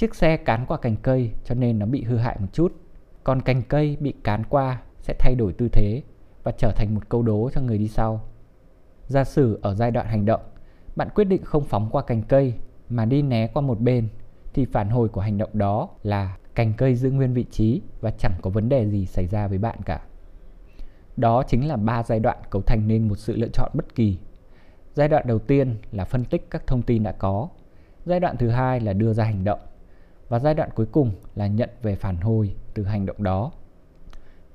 Chiếc 0.00 0.14
xe 0.14 0.36
cán 0.36 0.64
qua 0.68 0.78
cành 0.78 0.96
cây 0.96 1.30
cho 1.44 1.54
nên 1.54 1.78
nó 1.78 1.86
bị 1.86 2.02
hư 2.02 2.16
hại 2.16 2.36
một 2.40 2.46
chút. 2.52 2.72
Còn 3.24 3.42
cành 3.42 3.62
cây 3.62 3.96
bị 4.00 4.14
cán 4.24 4.44
qua 4.48 4.82
sẽ 5.00 5.14
thay 5.18 5.34
đổi 5.34 5.52
tư 5.52 5.68
thế 5.72 6.02
và 6.42 6.52
trở 6.52 6.72
thành 6.72 6.94
một 6.94 7.08
câu 7.08 7.22
đố 7.22 7.50
cho 7.54 7.60
người 7.60 7.78
đi 7.78 7.88
sau. 7.88 8.20
Giả 9.06 9.24
sử 9.24 9.58
ở 9.62 9.74
giai 9.74 9.90
đoạn 9.90 10.06
hành 10.06 10.26
động, 10.26 10.40
bạn 10.96 11.08
quyết 11.14 11.24
định 11.24 11.44
không 11.44 11.64
phóng 11.64 11.88
qua 11.90 12.02
cành 12.02 12.22
cây 12.22 12.54
mà 12.88 13.04
đi 13.04 13.22
né 13.22 13.46
qua 13.46 13.62
một 13.62 13.80
bên 13.80 14.08
thì 14.54 14.64
phản 14.64 14.90
hồi 14.90 15.08
của 15.08 15.20
hành 15.20 15.38
động 15.38 15.50
đó 15.52 15.88
là 16.02 16.36
cành 16.54 16.72
cây 16.76 16.94
giữ 16.94 17.10
nguyên 17.10 17.34
vị 17.34 17.44
trí 17.50 17.82
và 18.00 18.10
chẳng 18.10 18.34
có 18.42 18.50
vấn 18.50 18.68
đề 18.68 18.88
gì 18.88 19.06
xảy 19.06 19.26
ra 19.26 19.48
với 19.48 19.58
bạn 19.58 19.78
cả. 19.84 20.00
Đó 21.16 21.42
chính 21.42 21.68
là 21.68 21.76
ba 21.76 22.02
giai 22.02 22.20
đoạn 22.20 22.38
cấu 22.50 22.62
thành 22.62 22.88
nên 22.88 23.08
một 23.08 23.18
sự 23.18 23.36
lựa 23.36 23.48
chọn 23.52 23.70
bất 23.74 23.94
kỳ. 23.94 24.18
Giai 24.94 25.08
đoạn 25.08 25.26
đầu 25.26 25.38
tiên 25.38 25.76
là 25.92 26.04
phân 26.04 26.24
tích 26.24 26.50
các 26.50 26.66
thông 26.66 26.82
tin 26.82 27.02
đã 27.02 27.12
có. 27.12 27.48
Giai 28.04 28.20
đoạn 28.20 28.36
thứ 28.36 28.48
hai 28.48 28.80
là 28.80 28.92
đưa 28.92 29.12
ra 29.12 29.24
hành 29.24 29.44
động 29.44 29.60
và 30.30 30.38
giai 30.38 30.54
đoạn 30.54 30.70
cuối 30.74 30.86
cùng 30.86 31.12
là 31.34 31.46
nhận 31.46 31.70
về 31.82 31.94
phản 31.94 32.16
hồi 32.16 32.54
từ 32.74 32.84
hành 32.84 33.06
động 33.06 33.22
đó. 33.22 33.52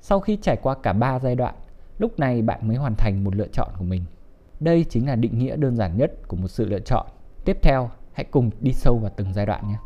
Sau 0.00 0.20
khi 0.20 0.38
trải 0.42 0.56
qua 0.62 0.74
cả 0.82 0.92
ba 0.92 1.18
giai 1.18 1.34
đoạn, 1.34 1.54
lúc 1.98 2.18
này 2.18 2.42
bạn 2.42 2.68
mới 2.68 2.76
hoàn 2.76 2.94
thành 2.94 3.24
một 3.24 3.34
lựa 3.36 3.48
chọn 3.48 3.68
của 3.78 3.84
mình. 3.84 4.04
Đây 4.60 4.84
chính 4.88 5.06
là 5.06 5.16
định 5.16 5.38
nghĩa 5.38 5.56
đơn 5.56 5.76
giản 5.76 5.96
nhất 5.96 6.12
của 6.28 6.36
một 6.36 6.48
sự 6.48 6.66
lựa 6.66 6.80
chọn. 6.80 7.06
Tiếp 7.44 7.58
theo, 7.62 7.90
hãy 8.12 8.24
cùng 8.24 8.50
đi 8.60 8.72
sâu 8.72 8.98
vào 8.98 9.10
từng 9.16 9.32
giai 9.34 9.46
đoạn 9.46 9.68
nhé. 9.68 9.76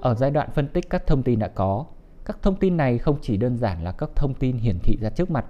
Ở 0.00 0.14
giai 0.14 0.30
đoạn 0.30 0.50
phân 0.50 0.68
tích 0.68 0.90
các 0.90 1.06
thông 1.06 1.22
tin 1.22 1.38
đã 1.38 1.48
có, 1.48 1.84
các 2.24 2.38
thông 2.42 2.56
tin 2.56 2.76
này 2.76 2.98
không 2.98 3.18
chỉ 3.22 3.36
đơn 3.36 3.56
giản 3.56 3.84
là 3.84 3.92
các 3.92 4.10
thông 4.16 4.34
tin 4.34 4.56
hiển 4.56 4.78
thị 4.82 4.98
ra 5.00 5.10
trước 5.10 5.30
mặt, 5.30 5.44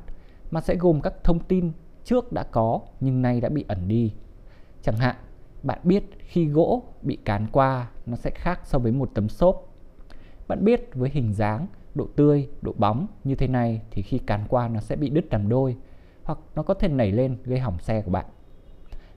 mà 0.51 0.61
sẽ 0.61 0.77
gồm 0.77 1.01
các 1.01 1.15
thông 1.25 1.41
tin 1.41 1.73
trước 2.05 2.33
đã 2.33 2.43
có 2.43 2.81
nhưng 3.01 3.23
nay 3.23 3.41
đã 3.41 3.49
bị 3.49 3.65
ẩn 3.69 3.89
đi 3.89 4.13
Chẳng 4.83 4.97
hạn, 4.97 5.17
bạn 5.63 5.79
biết 5.83 6.05
khi 6.19 6.47
gỗ 6.47 6.83
bị 7.03 7.19
cán 7.25 7.47
qua 7.53 7.91
nó 8.07 8.17
sẽ 8.17 8.31
khác 8.31 8.61
so 8.65 8.79
với 8.79 8.93
một 8.93 9.11
tấm 9.15 9.29
xốp. 9.29 9.75
Bạn 10.49 10.65
biết 10.65 10.91
với 10.95 11.11
hình 11.11 11.33
dáng, 11.33 11.67
độ 11.95 12.09
tươi, 12.17 12.49
độ 12.63 12.73
bóng 12.79 13.07
như 13.25 13.35
thế 13.35 13.47
này 13.47 13.83
thì 13.91 14.03
khi 14.03 14.19
cán 14.19 14.45
qua 14.49 14.69
nó 14.69 14.81
sẽ 14.81 14.97
bị 14.97 15.09
đứt 15.09 15.25
làm 15.33 15.49
đôi 15.49 15.77
hoặc 16.23 16.39
nó 16.55 16.63
có 16.63 16.75
thể 16.75 16.89
nảy 16.89 17.13
lên 17.13 17.37
gây 17.45 17.59
hỏng 17.59 17.79
xe 17.79 18.03
của 18.03 18.11
bạn. 18.11 18.27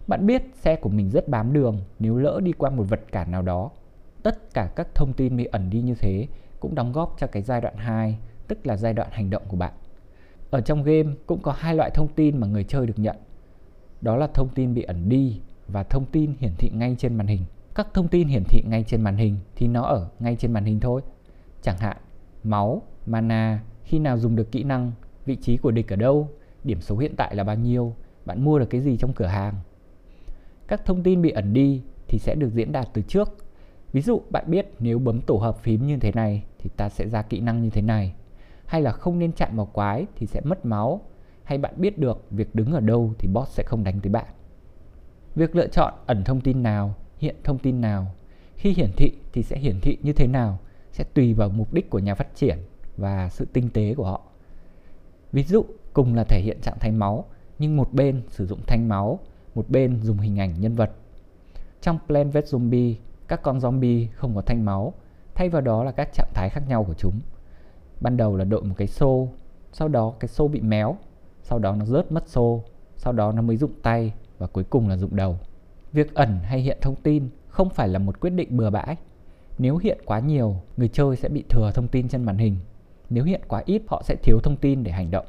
Bạn 0.08 0.26
biết 0.26 0.44
xe 0.54 0.76
của 0.76 0.90
mình 0.90 1.10
rất 1.10 1.28
bám 1.28 1.54
đường 1.54 1.80
nếu 2.00 2.18
lỡ 2.18 2.40
đi 2.44 2.52
qua 2.52 2.70
một 2.70 2.84
vật 2.90 3.02
cản 3.12 3.32
nào 3.32 3.42
đó. 3.42 3.70
Tất 4.24 4.54
cả 4.54 4.72
các 4.76 4.96
thông 4.96 5.14
tin 5.14 5.38
bị 5.38 5.46
ẩn 5.46 5.70
đi 5.70 5.82
như 5.82 5.96
thế 5.96 6.28
cũng 6.60 6.76
đóng 6.76 6.92
góp 6.92 7.16
cho 7.18 7.28
cái 7.28 7.44
giai 7.44 7.62
đoạn 7.62 7.76
2, 7.78 8.18
tức 8.48 8.68
là 8.68 8.78
giai 8.78 8.94
đoạn 8.94 9.10
hành 9.12 9.30
động 9.30 9.44
của 9.48 9.58
bạn. 9.58 9.74
Ở 10.50 10.62
trong 10.62 10.84
game 10.84 11.14
cũng 11.26 11.42
có 11.42 11.52
hai 11.52 11.76
loại 11.76 11.90
thông 11.90 12.08
tin 12.08 12.38
mà 12.38 12.48
người 12.48 12.64
chơi 12.64 12.88
được 12.88 13.00
nhận. 13.00 13.16
Đó 14.02 14.18
là 14.18 14.28
thông 14.28 14.50
tin 14.50 14.74
bị 14.74 14.84
ẩn 14.84 15.10
đi 15.10 15.42
và 15.72 15.84
thông 15.84 16.06
tin 16.06 16.34
hiển 16.40 16.52
thị 16.58 16.70
ngay 16.74 16.96
trên 17.00 17.16
màn 17.16 17.28
hình. 17.28 17.42
Các 17.76 17.88
thông 17.94 18.08
tin 18.08 18.28
hiển 18.28 18.44
thị 18.44 18.64
ngay 18.68 18.84
trên 18.88 19.02
màn 19.02 19.18
hình 19.18 19.38
thì 19.56 19.68
nó 19.68 19.82
ở 19.82 20.10
ngay 20.20 20.36
trên 20.36 20.54
màn 20.54 20.66
hình 20.66 20.80
thôi. 20.80 21.02
Chẳng 21.62 21.78
hạn, 21.78 21.98
máu, 22.44 22.82
mana, 23.06 23.64
khi 23.84 24.00
nào 24.00 24.18
dùng 24.18 24.36
được 24.36 24.52
kỹ 24.52 24.64
năng, 24.64 24.92
vị 25.26 25.36
trí 25.36 25.58
của 25.58 25.72
địch 25.72 25.94
ở 25.94 25.96
đâu, 25.96 26.30
điểm 26.64 26.82
số 26.82 26.98
hiện 26.98 27.16
tại 27.16 27.36
là 27.36 27.44
bao 27.44 27.56
nhiêu, 27.56 27.96
bạn 28.26 28.46
mua 28.46 28.60
được 28.60 28.70
cái 28.70 28.82
gì 28.82 28.98
trong 28.98 29.14
cửa 29.14 29.26
hàng. 29.26 29.54
Các 30.68 30.86
thông 30.86 31.04
tin 31.04 31.22
bị 31.22 31.30
ẩn 31.30 31.54
đi 31.54 31.82
thì 32.08 32.20
sẽ 32.20 32.36
được 32.36 32.50
diễn 32.50 32.72
đạt 32.72 32.88
từ 32.94 33.02
trước. 33.02 33.38
Ví 33.92 34.02
dụ 34.02 34.22
bạn 34.30 34.46
biết 34.48 34.68
nếu 34.80 35.00
bấm 35.00 35.22
tổ 35.22 35.36
hợp 35.36 35.58
phím 35.58 35.88
như 35.88 35.98
thế 35.98 36.12
này 36.12 36.44
thì 36.60 36.70
ta 36.78 36.90
sẽ 36.90 37.10
ra 37.10 37.22
kỹ 37.22 37.40
năng 37.40 37.62
như 37.62 37.70
thế 37.70 37.82
này. 37.82 38.14
Hay 38.66 38.82
là 38.82 38.92
không 38.92 39.20
nên 39.20 39.32
chạm 39.32 39.56
vào 39.56 39.66
quái 39.66 40.06
thì 40.16 40.28
sẽ 40.28 40.42
mất 40.44 40.66
máu. 40.66 41.02
Hay 41.44 41.58
bạn 41.58 41.74
biết 41.78 41.98
được 41.98 42.26
việc 42.32 42.56
đứng 42.56 42.72
ở 42.72 42.80
đâu 42.80 43.14
thì 43.20 43.28
boss 43.34 43.52
sẽ 43.52 43.64
không 43.64 43.84
đánh 43.84 44.00
tới 44.00 44.12
bạn. 44.12 44.26
Việc 45.36 45.56
lựa 45.56 45.68
chọn 45.68 45.94
ẩn 46.06 46.24
thông 46.24 46.42
tin 46.42 46.64
nào, 46.64 46.96
hiện 47.18 47.36
thông 47.44 47.60
tin 47.60 47.82
nào, 47.82 48.08
khi 48.56 48.74
hiển 48.74 48.92
thị 48.98 49.12
thì 49.34 49.44
sẽ 49.44 49.58
hiển 49.58 49.80
thị 49.82 49.98
như 50.02 50.14
thế 50.14 50.28
nào 50.28 50.60
sẽ 50.92 51.04
tùy 51.04 51.34
vào 51.34 51.50
mục 51.50 51.74
đích 51.74 51.90
của 51.90 52.00
nhà 52.00 52.16
phát 52.16 52.36
triển 52.36 52.58
và 52.98 53.30
sự 53.30 53.46
tinh 53.54 53.70
tế 53.70 53.94
của 53.96 54.06
họ. 54.06 54.22
Ví 55.32 55.44
dụ, 55.44 55.66
cùng 55.94 56.16
là 56.16 56.24
thể 56.24 56.42
hiện 56.42 56.62
trạng 56.62 56.80
thái 56.80 56.92
máu, 56.92 57.26
nhưng 57.60 57.78
một 57.78 57.94
bên 57.94 58.22
sử 58.30 58.46
dụng 58.46 58.60
thanh 58.68 58.90
máu, 58.90 59.20
một 59.56 59.70
bên 59.70 60.02
dùng 60.02 60.18
hình 60.18 60.40
ảnh 60.40 60.62
nhân 60.62 60.76
vật. 60.76 60.92
Trong 61.82 62.00
Plan 62.08 62.30
vs 62.30 62.56
Zombie, 62.56 62.96
Các 63.28 63.42
con 63.44 63.60
zombie 63.60 64.08
không 64.16 64.36
có 64.36 64.42
thanh 64.42 64.66
máu, 64.66 64.94
thay 65.36 65.50
vào 65.50 65.62
đó 65.62 65.84
là 65.84 65.92
các 65.92 66.10
trạng 66.14 66.32
thái 66.34 66.50
khác 66.50 66.62
nhau 66.68 66.84
của 66.84 66.94
chúng. 66.94 67.20
Ban 68.02 68.18
đầu 68.18 68.38
là 68.38 68.46
đội 68.46 68.64
một 68.64 68.76
cái 68.78 68.88
xô, 68.88 69.28
sau 69.72 69.88
đó 69.88 70.14
cái 70.20 70.28
xô 70.28 70.48
bị 70.48 70.62
méo, 70.62 70.98
sau 71.44 71.60
đó 71.60 71.76
nó 71.76 71.86
rớt 71.86 72.12
mất 72.12 72.30
xô, 72.30 72.64
sau 72.98 73.14
đó 73.14 73.32
nó 73.32 73.42
mới 73.42 73.58
dụng 73.58 73.72
tay 73.84 74.14
và 74.42 74.48
cuối 74.48 74.64
cùng 74.64 74.90
là 74.90 74.98
dụng 74.98 75.16
đầu. 75.16 75.40
Việc 75.94 76.14
ẩn 76.14 76.40
hay 76.44 76.62
hiện 76.62 76.78
thông 76.82 76.96
tin 76.96 77.30
không 77.48 77.70
phải 77.70 77.88
là 77.88 78.00
một 78.00 78.20
quyết 78.20 78.30
định 78.30 78.58
bừa 78.58 78.70
bãi. 78.70 78.96
Nếu 79.58 79.78
hiện 79.78 79.98
quá 80.06 80.20
nhiều, 80.20 80.56
người 80.78 80.88
chơi 80.88 81.16
sẽ 81.16 81.30
bị 81.30 81.44
thừa 81.50 81.72
thông 81.74 81.88
tin 81.88 82.08
trên 82.08 82.24
màn 82.24 82.38
hình. 82.38 82.58
Nếu 83.10 83.24
hiện 83.24 83.42
quá 83.48 83.64
ít, 83.66 83.82
họ 83.88 84.02
sẽ 84.06 84.16
thiếu 84.24 84.40
thông 84.44 84.58
tin 84.58 84.84
để 84.84 84.92
hành 84.92 85.12
động. 85.12 85.26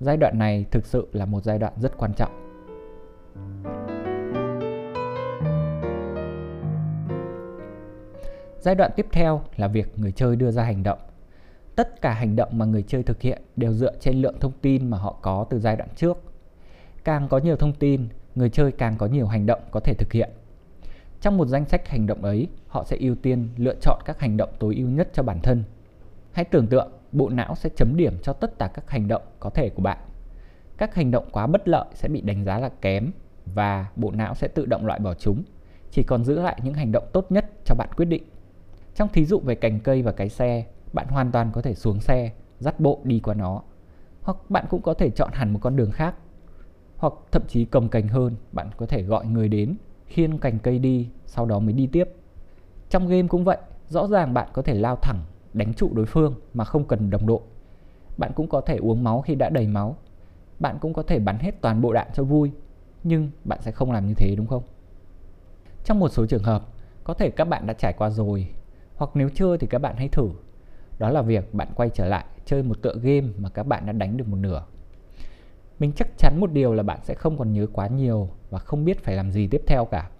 Giai 0.00 0.16
đoạn 0.16 0.38
này 0.38 0.64
thực 0.70 0.86
sự 0.86 1.08
là 1.12 1.26
một 1.26 1.44
giai 1.44 1.58
đoạn 1.58 1.72
rất 1.80 1.98
quan 1.98 2.12
trọng. 2.14 2.30
Giai 8.60 8.74
đoạn 8.74 8.90
tiếp 8.96 9.06
theo 9.12 9.42
là 9.56 9.68
việc 9.68 9.98
người 9.98 10.12
chơi 10.12 10.36
đưa 10.36 10.50
ra 10.50 10.64
hành 10.64 10.82
động. 10.82 10.98
Tất 11.76 12.00
cả 12.02 12.12
hành 12.12 12.36
động 12.36 12.48
mà 12.52 12.64
người 12.64 12.82
chơi 12.82 13.02
thực 13.02 13.20
hiện 13.22 13.42
đều 13.56 13.72
dựa 13.72 13.92
trên 14.00 14.22
lượng 14.22 14.36
thông 14.40 14.52
tin 14.62 14.90
mà 14.90 14.98
họ 14.98 15.16
có 15.22 15.46
từ 15.50 15.58
giai 15.58 15.76
đoạn 15.76 15.88
trước. 15.96 16.18
Càng 17.04 17.28
có 17.28 17.38
nhiều 17.38 17.56
thông 17.56 17.72
tin, 17.72 18.08
người 18.34 18.50
chơi 18.50 18.72
càng 18.72 18.96
có 18.98 19.06
nhiều 19.06 19.26
hành 19.26 19.46
động 19.46 19.60
có 19.70 19.80
thể 19.80 19.94
thực 19.94 20.12
hiện. 20.12 20.30
Trong 21.20 21.36
một 21.36 21.46
danh 21.46 21.64
sách 21.64 21.88
hành 21.88 22.06
động 22.06 22.24
ấy, 22.24 22.48
họ 22.66 22.84
sẽ 22.84 22.96
ưu 23.00 23.14
tiên 23.14 23.48
lựa 23.56 23.74
chọn 23.80 24.00
các 24.04 24.20
hành 24.20 24.36
động 24.36 24.50
tối 24.58 24.74
ưu 24.74 24.88
nhất 24.88 25.08
cho 25.12 25.22
bản 25.22 25.40
thân. 25.42 25.64
Hãy 26.32 26.44
tưởng 26.44 26.66
tượng 26.66 26.92
bộ 27.12 27.28
não 27.28 27.54
sẽ 27.54 27.70
chấm 27.76 27.96
điểm 27.96 28.18
cho 28.22 28.32
tất 28.32 28.58
cả 28.58 28.70
các 28.74 28.90
hành 28.90 29.08
động 29.08 29.22
có 29.40 29.50
thể 29.50 29.70
của 29.70 29.82
bạn. 29.82 29.98
Các 30.76 30.94
hành 30.94 31.10
động 31.10 31.28
quá 31.32 31.46
bất 31.46 31.68
lợi 31.68 31.84
sẽ 31.94 32.08
bị 32.08 32.20
đánh 32.20 32.44
giá 32.44 32.58
là 32.58 32.68
kém 32.80 33.10
và 33.46 33.86
bộ 33.96 34.10
não 34.10 34.34
sẽ 34.34 34.48
tự 34.48 34.66
động 34.66 34.86
loại 34.86 34.98
bỏ 35.00 35.14
chúng, 35.14 35.42
chỉ 35.90 36.02
còn 36.02 36.24
giữ 36.24 36.40
lại 36.40 36.60
những 36.62 36.74
hành 36.74 36.92
động 36.92 37.04
tốt 37.12 37.32
nhất 37.32 37.50
cho 37.64 37.74
bạn 37.74 37.88
quyết 37.96 38.04
định. 38.04 38.22
Trong 38.94 39.08
thí 39.08 39.24
dụ 39.24 39.40
về 39.40 39.54
cành 39.54 39.80
cây 39.80 40.02
và 40.02 40.12
cái 40.12 40.28
xe, 40.28 40.64
bạn 40.92 41.06
hoàn 41.08 41.32
toàn 41.32 41.50
có 41.52 41.62
thể 41.62 41.74
xuống 41.74 42.00
xe, 42.00 42.32
dắt 42.58 42.80
bộ 42.80 43.00
đi 43.04 43.20
qua 43.20 43.34
nó. 43.34 43.62
Hoặc 44.22 44.36
bạn 44.48 44.64
cũng 44.70 44.82
có 44.82 44.94
thể 44.94 45.10
chọn 45.10 45.30
hẳn 45.32 45.52
một 45.52 45.58
con 45.62 45.76
đường 45.76 45.90
khác. 45.90 46.14
Hoặc 47.02 47.14
thậm 47.32 47.42
chí 47.48 47.64
cầm 47.64 47.88
cành 47.88 48.08
hơn, 48.08 48.36
bạn 48.52 48.70
có 48.76 48.86
thể 48.86 49.02
gọi 49.02 49.26
người 49.26 49.48
đến, 49.48 49.76
khiêng 50.06 50.38
cành 50.38 50.58
cây 50.58 50.78
đi, 50.78 51.08
sau 51.26 51.46
đó 51.46 51.58
mới 51.58 51.72
đi 51.72 51.86
tiếp. 51.86 52.08
Trong 52.90 53.08
game 53.08 53.28
cũng 53.28 53.44
vậy, 53.44 53.58
rõ 53.88 54.06
ràng 54.06 54.34
bạn 54.34 54.48
có 54.52 54.62
thể 54.62 54.74
lao 54.74 54.96
thẳng, 54.96 55.18
đánh 55.52 55.74
trụ 55.74 55.90
đối 55.94 56.06
phương 56.06 56.34
mà 56.54 56.64
không 56.64 56.84
cần 56.84 57.10
đồng 57.10 57.26
đội. 57.26 57.40
Bạn 58.16 58.32
cũng 58.34 58.48
có 58.48 58.60
thể 58.60 58.76
uống 58.76 59.04
máu 59.04 59.20
khi 59.20 59.34
đã 59.34 59.48
đầy 59.48 59.66
máu. 59.66 59.96
Bạn 60.58 60.78
cũng 60.80 60.92
có 60.92 61.02
thể 61.02 61.18
bắn 61.18 61.38
hết 61.38 61.60
toàn 61.60 61.80
bộ 61.80 61.92
đạn 61.92 62.08
cho 62.14 62.24
vui, 62.24 62.50
nhưng 63.04 63.30
bạn 63.44 63.58
sẽ 63.62 63.70
không 63.70 63.92
làm 63.92 64.06
như 64.06 64.14
thế 64.14 64.34
đúng 64.36 64.46
không? 64.46 64.62
Trong 65.84 65.98
một 65.98 66.08
số 66.08 66.26
trường 66.26 66.44
hợp, 66.44 66.66
có 67.04 67.14
thể 67.14 67.30
các 67.30 67.44
bạn 67.44 67.66
đã 67.66 67.74
trải 67.74 67.92
qua 67.92 68.10
rồi 68.10 68.48
hoặc 68.96 69.10
nếu 69.14 69.28
chưa 69.34 69.56
thì 69.56 69.66
các 69.66 69.78
bạn 69.78 69.96
hãy 69.96 70.08
thử. 70.08 70.28
Đó 70.98 71.10
là 71.10 71.22
việc 71.22 71.54
bạn 71.54 71.68
quay 71.74 71.90
trở 71.94 72.06
lại 72.06 72.24
chơi 72.44 72.62
một 72.62 72.82
tựa 72.82 72.94
game 73.02 73.28
mà 73.38 73.48
các 73.48 73.62
bạn 73.66 73.86
đã 73.86 73.92
đánh 73.92 74.16
được 74.16 74.28
một 74.28 74.36
nửa. 74.36 74.64
Mình 75.78 75.92
chắc 75.92 76.08
chắn 76.18 76.40
một 76.40 76.52
điều 76.52 76.74
là 76.74 76.82
bạn 76.82 76.98
sẽ 77.02 77.14
không 77.14 77.38
còn 77.38 77.52
nhớ 77.52 77.66
quá 77.72 77.86
nhiều 77.86 78.28
và 78.50 78.58
không 78.58 78.84
biết 78.84 79.04
phải 79.04 79.16
làm 79.16 79.30
gì 79.30 79.46
tiếp 79.46 79.62
theo 79.66 79.84
cả. 79.84 80.10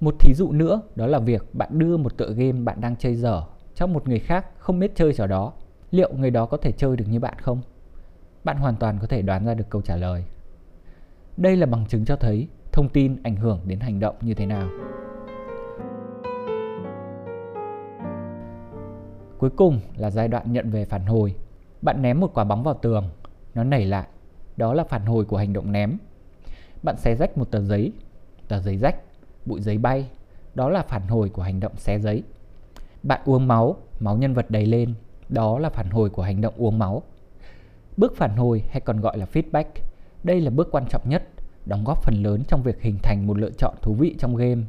Một 0.00 0.14
thí 0.18 0.34
dụ 0.34 0.52
nữa 0.52 0.82
đó 0.96 1.06
là 1.06 1.18
việc 1.18 1.54
bạn 1.54 1.78
đưa 1.78 1.96
một 1.96 2.16
tựa 2.16 2.32
game 2.32 2.52
bạn 2.52 2.80
đang 2.80 2.96
chơi 2.96 3.14
dở 3.14 3.42
cho 3.74 3.86
một 3.86 4.08
người 4.08 4.18
khác 4.18 4.46
không 4.58 4.78
biết 4.78 4.92
chơi 4.94 5.12
trò 5.14 5.26
đó. 5.26 5.52
Liệu 5.90 6.12
người 6.12 6.30
đó 6.30 6.46
có 6.46 6.56
thể 6.56 6.72
chơi 6.72 6.96
được 6.96 7.04
như 7.08 7.20
bạn 7.20 7.34
không? 7.38 7.60
Bạn 8.44 8.56
hoàn 8.56 8.76
toàn 8.76 8.98
có 9.00 9.06
thể 9.06 9.22
đoán 9.22 9.44
ra 9.44 9.54
được 9.54 9.70
câu 9.70 9.82
trả 9.82 9.96
lời. 9.96 10.24
Đây 11.36 11.56
là 11.56 11.66
bằng 11.66 11.86
chứng 11.86 12.04
cho 12.04 12.16
thấy 12.16 12.48
thông 12.72 12.88
tin 12.88 13.22
ảnh 13.22 13.36
hưởng 13.36 13.60
đến 13.64 13.80
hành 13.80 14.00
động 14.00 14.16
như 14.20 14.34
thế 14.34 14.46
nào. 14.46 14.68
Cuối 19.38 19.50
cùng 19.50 19.80
là 19.96 20.10
giai 20.10 20.28
đoạn 20.28 20.52
nhận 20.52 20.70
về 20.70 20.84
phản 20.84 21.06
hồi. 21.06 21.34
Bạn 21.82 22.02
ném 22.02 22.20
một 22.20 22.34
quả 22.34 22.44
bóng 22.44 22.62
vào 22.62 22.74
tường, 22.74 23.04
nó 23.54 23.64
nảy 23.64 23.86
lại. 23.86 24.06
Đó 24.60 24.74
là 24.74 24.84
phản 24.84 25.06
hồi 25.06 25.24
của 25.24 25.36
hành 25.36 25.52
động 25.52 25.72
ném. 25.72 25.96
Bạn 26.82 26.96
xé 26.96 27.14
rách 27.14 27.38
một 27.38 27.50
tờ 27.50 27.60
giấy, 27.60 27.92
tờ 28.48 28.60
giấy 28.60 28.76
rách, 28.76 28.96
bụi 29.46 29.60
giấy 29.60 29.78
bay. 29.78 30.10
Đó 30.54 30.68
là 30.68 30.82
phản 30.82 31.08
hồi 31.08 31.28
của 31.28 31.42
hành 31.42 31.60
động 31.60 31.76
xé 31.76 31.98
giấy. 31.98 32.22
Bạn 33.02 33.20
uống 33.24 33.48
máu, 33.48 33.76
máu 34.00 34.16
nhân 34.16 34.34
vật 34.34 34.50
đầy 34.50 34.66
lên. 34.66 34.94
Đó 35.28 35.58
là 35.58 35.70
phản 35.70 35.90
hồi 35.90 36.10
của 36.10 36.22
hành 36.22 36.40
động 36.40 36.54
uống 36.56 36.78
máu. 36.78 37.02
Bước 37.96 38.16
phản 38.16 38.36
hồi 38.36 38.62
hay 38.70 38.80
còn 38.80 39.00
gọi 39.00 39.18
là 39.18 39.26
feedback. 39.32 39.64
Đây 40.24 40.40
là 40.40 40.50
bước 40.50 40.68
quan 40.70 40.84
trọng 40.88 41.08
nhất, 41.08 41.22
đóng 41.66 41.84
góp 41.84 42.02
phần 42.02 42.22
lớn 42.22 42.42
trong 42.48 42.62
việc 42.62 42.80
hình 42.80 42.98
thành 43.02 43.26
một 43.26 43.38
lựa 43.38 43.50
chọn 43.50 43.74
thú 43.82 43.94
vị 43.94 44.16
trong 44.18 44.36
game. 44.36 44.62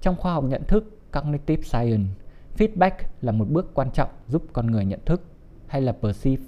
Trong 0.00 0.16
khoa 0.16 0.32
học 0.32 0.44
nhận 0.44 0.64
thức 0.64 0.98
Cognitive 1.12 1.62
Science, 1.62 2.10
Feedback 2.58 2.96
là 3.20 3.32
một 3.32 3.48
bước 3.50 3.74
quan 3.74 3.90
trọng 3.90 4.10
giúp 4.28 4.42
con 4.52 4.66
người 4.66 4.84
nhận 4.84 5.00
thức 5.04 5.22
hay 5.66 5.82
là 5.82 5.92
perceive. 5.92 6.42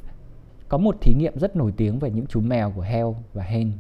Có 0.69 0.79
một 0.79 0.97
thí 1.01 1.15
nghiệm 1.15 1.39
rất 1.39 1.57
nổi 1.57 1.73
tiếng 1.77 1.99
về 1.99 2.11
những 2.11 2.27
chú 2.27 2.41
mèo 2.41 2.71
của 2.71 2.81
Hell 2.81 3.09
và 3.33 3.45
Hen. 3.45 3.73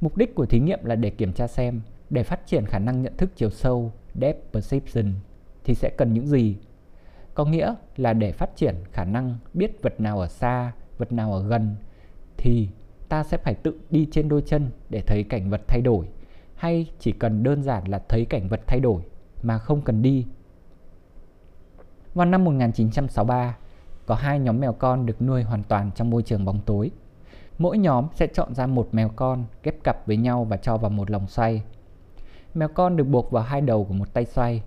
Mục 0.00 0.16
đích 0.16 0.34
của 0.34 0.46
thí 0.46 0.60
nghiệm 0.60 0.84
là 0.84 0.94
để 0.94 1.10
kiểm 1.10 1.32
tra 1.32 1.46
xem 1.46 1.80
để 2.10 2.22
phát 2.22 2.46
triển 2.46 2.66
khả 2.66 2.78
năng 2.78 3.02
nhận 3.02 3.16
thức 3.16 3.30
chiều 3.36 3.50
sâu 3.50 3.92
depth 4.14 4.52
perception 4.52 5.12
thì 5.64 5.74
sẽ 5.74 5.90
cần 5.96 6.12
những 6.12 6.26
gì. 6.26 6.56
Có 7.34 7.44
nghĩa 7.44 7.74
là 7.96 8.12
để 8.12 8.32
phát 8.32 8.56
triển 8.56 8.74
khả 8.92 9.04
năng 9.04 9.38
biết 9.54 9.82
vật 9.82 10.00
nào 10.00 10.20
ở 10.20 10.26
xa, 10.26 10.72
vật 10.98 11.12
nào 11.12 11.32
ở 11.32 11.48
gần 11.48 11.76
thì 12.36 12.68
ta 13.08 13.24
sẽ 13.24 13.36
phải 13.36 13.54
tự 13.54 13.80
đi 13.90 14.08
trên 14.10 14.28
đôi 14.28 14.42
chân 14.46 14.70
để 14.90 15.02
thấy 15.06 15.22
cảnh 15.22 15.50
vật 15.50 15.60
thay 15.68 15.80
đổi 15.80 16.08
hay 16.54 16.90
chỉ 16.98 17.12
cần 17.12 17.42
đơn 17.42 17.62
giản 17.62 17.88
là 17.88 18.02
thấy 18.08 18.24
cảnh 18.24 18.48
vật 18.48 18.60
thay 18.66 18.80
đổi 18.80 19.02
mà 19.42 19.58
không 19.58 19.82
cần 19.82 20.02
đi 20.02 20.26
vào 22.14 22.26
năm 22.26 22.44
1963, 22.44 23.56
có 24.06 24.14
hai 24.14 24.38
nhóm 24.38 24.60
mèo 24.60 24.72
con 24.72 25.06
được 25.06 25.22
nuôi 25.22 25.42
hoàn 25.42 25.62
toàn 25.62 25.90
trong 25.94 26.10
môi 26.10 26.22
trường 26.22 26.44
bóng 26.44 26.60
tối. 26.66 26.90
Mỗi 27.58 27.78
nhóm 27.78 28.06
sẽ 28.14 28.26
chọn 28.26 28.54
ra 28.54 28.66
một 28.66 28.88
mèo 28.92 29.08
con 29.16 29.44
ghép 29.62 29.84
cặp 29.84 30.06
với 30.06 30.16
nhau 30.16 30.44
và 30.44 30.56
cho 30.56 30.76
vào 30.76 30.90
một 30.90 31.10
lồng 31.10 31.28
xoay. 31.28 31.62
Mèo 32.54 32.68
con 32.68 32.96
được 32.96 33.04
buộc 33.04 33.30
vào 33.30 33.42
hai 33.42 33.60
đầu 33.60 33.84
của 33.84 33.94
một 33.94 34.14
tay 34.14 34.24
xoay. 34.24 34.62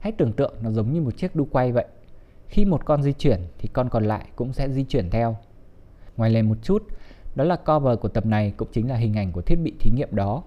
Hãy 0.00 0.12
tưởng 0.12 0.32
tượng 0.32 0.54
nó 0.62 0.70
giống 0.70 0.92
như 0.92 1.00
một 1.00 1.16
chiếc 1.16 1.36
đu 1.36 1.48
quay 1.50 1.72
vậy. 1.72 1.86
Khi 2.48 2.64
một 2.64 2.84
con 2.84 3.02
di 3.02 3.12
chuyển 3.12 3.40
thì 3.58 3.68
con 3.72 3.88
còn 3.88 4.04
lại 4.04 4.26
cũng 4.36 4.52
sẽ 4.52 4.68
di 4.68 4.84
chuyển 4.84 5.10
theo. 5.10 5.36
Ngoài 6.16 6.30
lề 6.30 6.42
một 6.42 6.58
chút, 6.62 6.82
đó 7.34 7.44
là 7.44 7.56
cover 7.56 7.98
của 7.98 8.08
tập 8.08 8.26
này 8.26 8.54
cũng 8.56 8.68
chính 8.72 8.88
là 8.88 8.96
hình 8.96 9.14
ảnh 9.14 9.32
của 9.32 9.42
thiết 9.42 9.56
bị 9.56 9.72
thí 9.80 9.90
nghiệm 9.90 10.14
đó. 10.14 10.42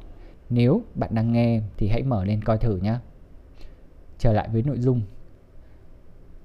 Nếu 0.49 0.81
bạn 0.95 1.09
đang 1.13 1.31
nghe 1.31 1.61
thì 1.77 1.87
hãy 1.87 2.03
mở 2.03 2.25
lên 2.25 2.43
coi 2.43 2.57
thử 2.57 2.77
nhé. 2.77 2.95
Trở 4.17 4.33
lại 4.33 4.49
với 4.53 4.63
nội 4.63 4.79
dung 4.79 5.01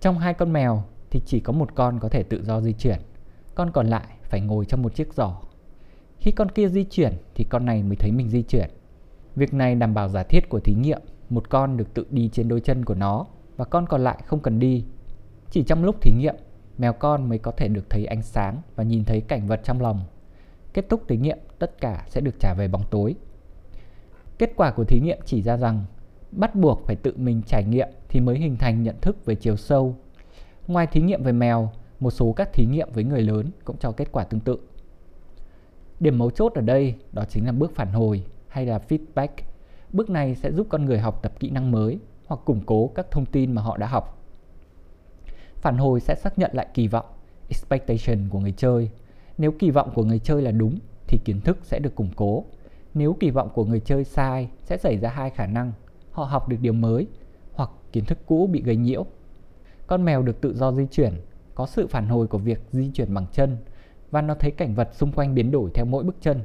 trong 0.01 0.19
hai 0.19 0.35
con 0.35 0.53
mèo 0.53 0.83
thì 1.11 1.21
chỉ 1.27 1.41
có 1.41 1.53
một 1.53 1.75
con 1.75 1.99
có 2.01 2.09
thể 2.09 2.23
tự 2.23 2.45
do 2.45 2.61
di 2.61 2.73
chuyển, 2.73 2.99
con 3.55 3.71
còn 3.73 3.87
lại 3.87 4.07
phải 4.23 4.41
ngồi 4.41 4.65
trong 4.65 4.83
một 4.83 4.95
chiếc 4.95 5.15
giỏ. 5.15 5.37
Khi 6.19 6.31
con 6.31 6.51
kia 6.51 6.69
di 6.69 6.85
chuyển 6.85 7.13
thì 7.35 7.45
con 7.45 7.65
này 7.65 7.83
mới 7.83 7.97
thấy 7.97 8.13
mình 8.13 8.29
di 8.29 8.43
chuyển. 8.43 8.71
Việc 9.37 9.55
này 9.55 9.75
đảm 9.75 9.95
bảo 9.95 10.09
giả 10.09 10.23
thiết 10.23 10.49
của 10.49 10.61
thí 10.61 10.75
nghiệm, 10.75 11.01
một 11.31 11.51
con 11.51 11.77
được 11.77 11.95
tự 11.95 12.07
đi 12.11 12.29
trên 12.33 12.49
đôi 12.49 12.61
chân 12.61 12.85
của 12.85 12.95
nó 12.95 13.27
và 13.57 13.65
con 13.65 13.87
còn 13.87 14.05
lại 14.05 14.19
không 14.27 14.41
cần 14.41 14.59
đi. 14.59 14.85
Chỉ 15.51 15.63
trong 15.63 15.85
lúc 15.85 15.97
thí 16.01 16.13
nghiệm, 16.13 16.35
mèo 16.79 16.93
con 16.93 17.29
mới 17.29 17.39
có 17.39 17.51
thể 17.51 17.69
được 17.69 17.91
thấy 17.91 18.07
ánh 18.07 18.23
sáng 18.23 18.63
và 18.77 18.85
nhìn 18.85 19.05
thấy 19.05 19.21
cảnh 19.21 19.47
vật 19.47 19.61
trong 19.65 19.81
lòng. 19.81 20.01
Kết 20.75 20.87
thúc 20.89 21.03
thí 21.09 21.17
nghiệm, 21.17 21.39
tất 21.59 21.81
cả 21.81 22.05
sẽ 22.09 22.21
được 22.21 22.35
trả 22.41 22.55
về 22.55 22.69
bóng 22.69 22.85
tối. 22.91 23.15
Kết 24.39 24.53
quả 24.57 24.71
của 24.71 24.85
thí 24.85 25.01
nghiệm 25.01 25.19
chỉ 25.25 25.43
ra 25.43 25.57
rằng 25.57 25.85
bắt 26.33 26.55
buộc 26.55 26.87
phải 26.87 26.97
tự 26.97 27.13
mình 27.17 27.43
trải 27.47 27.65
nghiệm 27.65 27.89
thì 28.09 28.21
mới 28.21 28.39
hình 28.39 28.57
thành 28.57 28.83
nhận 28.83 28.97
thức 29.01 29.25
về 29.25 29.35
chiều 29.35 29.57
sâu. 29.57 29.97
Ngoài 30.67 30.87
thí 30.87 31.01
nghiệm 31.01 31.23
về 31.23 31.33
mèo, 31.33 31.71
một 32.01 32.11
số 32.11 32.33
các 32.33 32.53
thí 32.53 32.67
nghiệm 32.67 32.89
với 32.93 33.05
người 33.05 33.23
lớn 33.23 33.51
cũng 33.65 33.77
cho 33.79 33.93
kết 33.93 34.13
quả 34.13 34.25
tương 34.25 34.41
tự. 34.41 34.59
Điểm 36.01 36.19
mấu 36.19 36.31
chốt 36.31 36.53
ở 36.55 36.61
đây 36.61 36.95
đó 37.13 37.25
chính 37.29 37.47
là 37.47 37.53
bước 37.53 37.75
phản 37.75 37.93
hồi 37.93 38.25
hay 38.49 38.67
là 38.67 38.81
feedback. 38.89 39.29
Bước 39.93 40.11
này 40.11 40.35
sẽ 40.35 40.53
giúp 40.53 40.67
con 40.71 40.85
người 40.85 40.99
học 40.99 41.23
tập 41.23 41.33
kỹ 41.41 41.51
năng 41.51 41.71
mới 41.71 41.99
hoặc 42.27 42.41
củng 42.45 42.61
cố 42.67 42.91
các 42.95 43.11
thông 43.11 43.27
tin 43.27 43.53
mà 43.53 43.63
họ 43.63 43.77
đã 43.77 43.87
học. 43.87 44.23
Phản 45.57 45.79
hồi 45.79 46.01
sẽ 46.01 46.15
xác 46.15 46.39
nhận 46.39 46.51
lại 46.55 46.67
kỳ 46.75 46.89
vọng, 46.89 47.07
expectation 47.49 48.29
của 48.31 48.39
người 48.39 48.55
chơi. 48.57 48.91
Nếu 49.39 49.53
kỳ 49.59 49.71
vọng 49.71 49.91
của 49.95 50.05
người 50.05 50.19
chơi 50.19 50.43
là 50.43 50.51
đúng 50.51 50.79
thì 51.07 51.19
kiến 51.25 51.41
thức 51.41 51.59
sẽ 51.63 51.79
được 51.79 51.95
củng 51.95 52.11
cố. 52.17 52.45
Nếu 52.95 53.17
kỳ 53.21 53.31
vọng 53.31 53.49
của 53.55 53.65
người 53.65 53.81
chơi 53.81 54.05
sai 54.05 54.49
sẽ 54.63 54.77
xảy 54.77 54.99
ra 54.99 55.11
hai 55.11 55.31
khả 55.31 55.47
năng. 55.47 55.73
Họ 56.11 56.25
học 56.25 56.49
được 56.49 56.57
điều 56.61 56.73
mới 56.73 57.07
hoặc 57.53 57.71
kiến 57.93 58.05
thức 58.05 58.19
cũ 58.27 58.47
bị 58.53 58.63
gây 58.63 58.77
nhiễu. 58.77 59.07
Con 59.87 60.05
mèo 60.05 60.23
được 60.23 60.41
tự 60.41 60.55
do 60.55 60.73
di 60.73 60.87
chuyển, 60.91 61.15
có 61.55 61.67
sự 61.67 61.87
phản 61.87 62.09
hồi 62.09 62.27
của 62.27 62.39
việc 62.39 62.61
di 62.73 62.91
chuyển 62.95 63.15
bằng 63.15 63.27
chân 63.33 63.57
và 64.11 64.23
nó 64.23 64.35
thấy 64.35 64.51
cảnh 64.51 64.75
vật 64.75 64.89
xung 64.93 65.13
quanh 65.13 65.35
biến 65.35 65.51
đổi 65.51 65.71
theo 65.75 65.85
mỗi 65.85 66.05
bước 66.05 66.17
chân. 66.21 66.41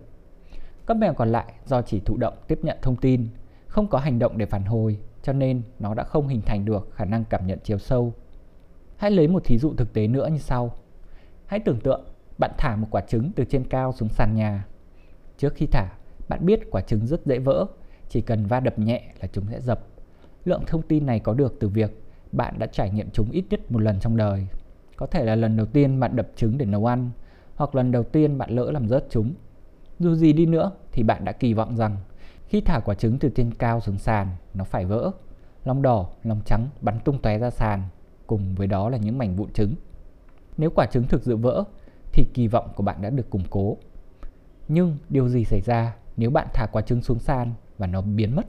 Con 0.85 0.99
mèo 0.99 1.13
còn 1.13 1.31
lại 1.31 1.53
do 1.65 1.81
chỉ 1.81 1.99
thụ 1.99 2.17
động 2.17 2.33
tiếp 2.47 2.59
nhận 2.61 2.77
thông 2.81 2.95
tin, 2.95 3.27
không 3.67 3.87
có 3.87 3.99
hành 3.99 4.19
động 4.19 4.37
để 4.37 4.45
phản 4.45 4.63
hồi, 4.63 4.97
cho 5.23 5.33
nên 5.33 5.61
nó 5.79 5.93
đã 5.93 6.03
không 6.03 6.27
hình 6.27 6.41
thành 6.41 6.65
được 6.65 6.89
khả 6.93 7.05
năng 7.05 7.25
cảm 7.25 7.47
nhận 7.47 7.59
chiều 7.63 7.77
sâu. 7.77 8.13
Hãy 8.97 9.11
lấy 9.11 9.27
một 9.27 9.43
thí 9.45 9.57
dụ 9.57 9.73
thực 9.77 9.93
tế 9.93 10.07
nữa 10.07 10.27
như 10.31 10.37
sau. 10.37 10.75
Hãy 11.45 11.59
tưởng 11.59 11.79
tượng 11.79 12.05
bạn 12.37 12.51
thả 12.57 12.75
một 12.75 12.87
quả 12.91 13.01
trứng 13.01 13.31
từ 13.35 13.45
trên 13.45 13.63
cao 13.63 13.91
xuống 13.91 14.09
sàn 14.09 14.35
nhà. 14.35 14.65
Trước 15.37 15.53
khi 15.55 15.65
thả, 15.65 15.87
bạn 16.27 16.45
biết 16.45 16.59
quả 16.71 16.81
trứng 16.81 17.07
rất 17.07 17.25
dễ 17.25 17.39
vỡ, 17.39 17.65
chỉ 18.09 18.21
cần 18.21 18.45
va 18.45 18.59
đập 18.59 18.79
nhẹ 18.79 19.03
là 19.21 19.27
chúng 19.31 19.45
sẽ 19.51 19.61
dập 19.61 19.79
Lượng 20.45 20.63
thông 20.67 20.81
tin 20.81 21.05
này 21.05 21.19
có 21.19 21.33
được 21.33 21.57
từ 21.59 21.67
việc 21.67 21.91
bạn 22.31 22.59
đã 22.59 22.67
trải 22.67 22.89
nghiệm 22.89 23.09
chúng 23.11 23.31
ít 23.31 23.45
nhất 23.49 23.71
một 23.71 23.81
lần 23.81 23.99
trong 23.99 24.17
đời. 24.17 24.47
Có 24.95 25.07
thể 25.07 25.25
là 25.25 25.35
lần 25.35 25.57
đầu 25.57 25.65
tiên 25.65 25.99
bạn 25.99 26.15
đập 26.15 26.27
trứng 26.35 26.57
để 26.57 26.65
nấu 26.65 26.85
ăn, 26.85 27.09
hoặc 27.55 27.75
lần 27.75 27.91
đầu 27.91 28.03
tiên 28.03 28.37
bạn 28.37 28.49
lỡ 28.51 28.71
làm 28.71 28.87
rớt 28.87 29.05
chúng. 29.09 29.33
Dù 29.99 30.15
gì 30.15 30.33
đi 30.33 30.45
nữa 30.45 30.71
thì 30.91 31.03
bạn 31.03 31.25
đã 31.25 31.31
kỳ 31.31 31.53
vọng 31.53 31.77
rằng 31.77 31.97
khi 32.47 32.61
thả 32.61 32.79
quả 32.79 32.95
trứng 32.95 33.19
từ 33.19 33.29
trên 33.35 33.53
cao 33.53 33.79
xuống 33.79 33.97
sàn, 33.97 34.27
nó 34.53 34.63
phải 34.63 34.85
vỡ. 34.85 35.11
Lòng 35.65 35.81
đỏ, 35.81 36.09
lòng 36.23 36.41
trắng 36.45 36.67
bắn 36.81 36.99
tung 36.99 37.19
tóe 37.21 37.37
ra 37.37 37.49
sàn, 37.49 37.83
cùng 38.27 38.55
với 38.55 38.67
đó 38.67 38.89
là 38.89 38.97
những 38.97 39.17
mảnh 39.17 39.35
vụn 39.35 39.53
trứng. 39.53 39.75
Nếu 40.57 40.69
quả 40.75 40.85
trứng 40.85 41.07
thực 41.07 41.23
sự 41.23 41.37
vỡ, 41.37 41.63
thì 42.13 42.25
kỳ 42.33 42.47
vọng 42.47 42.69
của 42.75 42.83
bạn 42.83 43.01
đã 43.01 43.09
được 43.09 43.29
củng 43.29 43.43
cố. 43.49 43.77
Nhưng 44.67 44.97
điều 45.09 45.29
gì 45.29 45.45
xảy 45.45 45.61
ra 45.61 45.95
nếu 46.17 46.29
bạn 46.29 46.47
thả 46.53 46.65
quả 46.65 46.81
trứng 46.81 47.01
xuống 47.01 47.19
sàn 47.19 47.53
và 47.77 47.87
nó 47.87 48.01
biến 48.01 48.35
mất? 48.35 48.47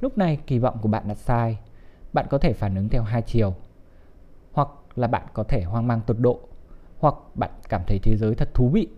Lúc 0.00 0.18
này 0.18 0.38
kỳ 0.46 0.58
vọng 0.58 0.78
của 0.82 0.88
bạn 0.88 1.08
đã 1.08 1.14
sai. 1.14 1.58
Bạn 2.12 2.26
có 2.30 2.38
thể 2.38 2.52
phản 2.52 2.74
ứng 2.74 2.88
theo 2.88 3.02
hai 3.02 3.22
chiều. 3.22 3.54
Hoặc 4.52 4.68
là 4.96 5.06
bạn 5.06 5.26
có 5.32 5.44
thể 5.44 5.62
hoang 5.62 5.86
mang 5.86 6.00
tột 6.06 6.18
độ, 6.18 6.40
hoặc 6.98 7.14
bạn 7.34 7.50
cảm 7.68 7.82
thấy 7.86 7.98
thế 8.02 8.16
giới 8.16 8.34
thật 8.34 8.54
thú 8.54 8.68
vị 8.68 8.88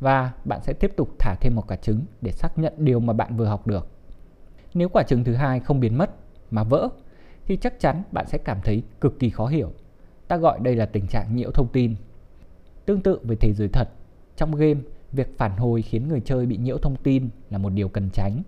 và 0.00 0.32
bạn 0.44 0.60
sẽ 0.62 0.72
tiếp 0.72 0.92
tục 0.96 1.08
thả 1.18 1.34
thêm 1.40 1.54
một 1.54 1.64
quả 1.68 1.76
trứng 1.76 2.04
để 2.20 2.32
xác 2.32 2.58
nhận 2.58 2.72
điều 2.76 3.00
mà 3.00 3.12
bạn 3.12 3.36
vừa 3.36 3.46
học 3.46 3.66
được. 3.66 3.88
Nếu 4.74 4.88
quả 4.88 5.02
trứng 5.02 5.24
thứ 5.24 5.34
hai 5.34 5.60
không 5.60 5.80
biến 5.80 5.98
mất 5.98 6.10
mà 6.50 6.62
vỡ 6.62 6.88
thì 7.46 7.56
chắc 7.56 7.80
chắn 7.80 8.02
bạn 8.12 8.26
sẽ 8.26 8.38
cảm 8.38 8.58
thấy 8.64 8.82
cực 9.00 9.18
kỳ 9.18 9.30
khó 9.30 9.46
hiểu. 9.46 9.72
Ta 10.28 10.36
gọi 10.36 10.58
đây 10.60 10.76
là 10.76 10.86
tình 10.86 11.06
trạng 11.06 11.36
nhiễu 11.36 11.50
thông 11.50 11.68
tin. 11.68 11.94
Tương 12.86 13.02
tự 13.02 13.20
với 13.22 13.36
thế 13.36 13.52
giới 13.52 13.68
thật, 13.68 13.88
trong 14.36 14.54
game, 14.54 14.80
việc 15.12 15.38
phản 15.38 15.56
hồi 15.56 15.82
khiến 15.82 16.08
người 16.08 16.20
chơi 16.20 16.46
bị 16.46 16.56
nhiễu 16.56 16.78
thông 16.78 16.96
tin 16.96 17.28
là 17.50 17.58
một 17.58 17.70
điều 17.70 17.88
cần 17.88 18.10
tránh. 18.10 18.42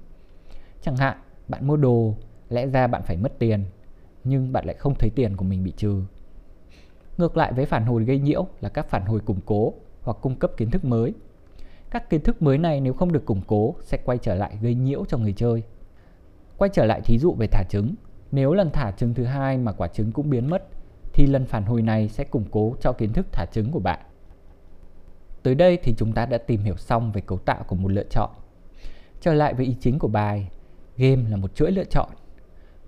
Chẳng 0.81 0.97
hạn, 0.97 1.19
bạn 1.49 1.67
mua 1.67 1.77
đồ, 1.77 2.15
lẽ 2.49 2.67
ra 2.67 2.87
bạn 2.87 3.03
phải 3.03 3.17
mất 3.17 3.39
tiền, 3.39 3.65
nhưng 4.25 4.53
bạn 4.53 4.65
lại 4.65 4.77
không 4.79 4.95
thấy 4.95 5.11
tiền 5.11 5.37
của 5.37 5.45
mình 5.45 5.65
bị 5.65 5.73
trừ. 5.77 6.03
Ngược 7.19 7.37
lại 7.37 7.53
với 7.53 7.67
phản 7.67 7.87
hồi 7.87 8.05
gây 8.05 8.19
nhiễu 8.19 8.47
là 8.61 8.69
các 8.69 8.89
phản 8.89 9.07
hồi 9.07 9.21
củng 9.21 9.41
cố 9.47 9.75
hoặc 10.03 10.17
cung 10.23 10.37
cấp 10.37 10.51
kiến 10.57 10.71
thức 10.71 10.85
mới. 10.85 11.15
Các 11.91 12.11
kiến 12.11 12.23
thức 12.23 12.43
mới 12.43 12.59
này 12.59 12.81
nếu 12.81 12.93
không 12.93 13.13
được 13.13 13.25
củng 13.25 13.43
cố 13.47 13.75
sẽ 13.83 13.99
quay 14.05 14.19
trở 14.19 14.35
lại 14.35 14.59
gây 14.63 14.75
nhiễu 14.75 15.05
cho 15.09 15.19
người 15.19 15.33
chơi. 15.33 15.63
Quay 16.59 16.71
trở 16.73 16.85
lại 16.85 17.01
thí 17.01 17.19
dụ 17.19 17.35
về 17.39 17.47
thả 17.47 17.63
trứng, 17.69 17.95
nếu 18.33 18.53
lần 18.53 18.71
thả 18.71 18.91
trứng 18.91 19.15
thứ 19.15 19.25
hai 19.25 19.59
mà 19.59 19.73
quả 19.73 19.89
trứng 19.89 20.13
cũng 20.13 20.31
biến 20.31 20.51
mất 20.51 20.69
thì 21.13 21.27
lần 21.27 21.47
phản 21.47 21.65
hồi 21.65 21.83
này 21.83 22.09
sẽ 22.09 22.25
củng 22.25 22.45
cố 22.51 22.75
cho 22.81 22.93
kiến 22.93 23.13
thức 23.13 23.27
thả 23.33 23.47
trứng 23.53 23.71
của 23.71 23.81
bạn. 23.81 24.01
Tới 25.43 25.55
đây 25.55 25.79
thì 25.83 25.95
chúng 25.99 26.13
ta 26.13 26.27
đã 26.27 26.39
tìm 26.39 26.61
hiểu 26.63 26.77
xong 26.77 27.13
về 27.13 27.21
cấu 27.21 27.39
tạo 27.39 27.65
của 27.69 27.77
một 27.77 27.93
lựa 27.93 28.05
chọn. 28.11 28.31
Trở 29.21 29.35
lại 29.35 29.55
với 29.55 29.67
ý 29.67 29.77
chính 29.81 29.99
của 29.99 30.09
bài, 30.09 30.51
game 30.97 31.31
là 31.31 31.37
một 31.37 31.55
chuỗi 31.55 31.71
lựa 31.71 31.85
chọn. 31.85 32.09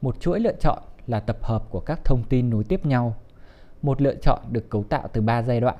Một 0.00 0.20
chuỗi 0.20 0.40
lựa 0.40 0.54
chọn 0.60 0.78
là 1.06 1.20
tập 1.20 1.38
hợp 1.42 1.64
của 1.70 1.80
các 1.80 2.04
thông 2.04 2.22
tin 2.24 2.50
nối 2.50 2.64
tiếp 2.64 2.86
nhau. 2.86 3.16
Một 3.82 4.02
lựa 4.02 4.14
chọn 4.14 4.38
được 4.50 4.70
cấu 4.70 4.84
tạo 4.84 5.08
từ 5.12 5.20
3 5.20 5.42
giai 5.42 5.60
đoạn. 5.60 5.76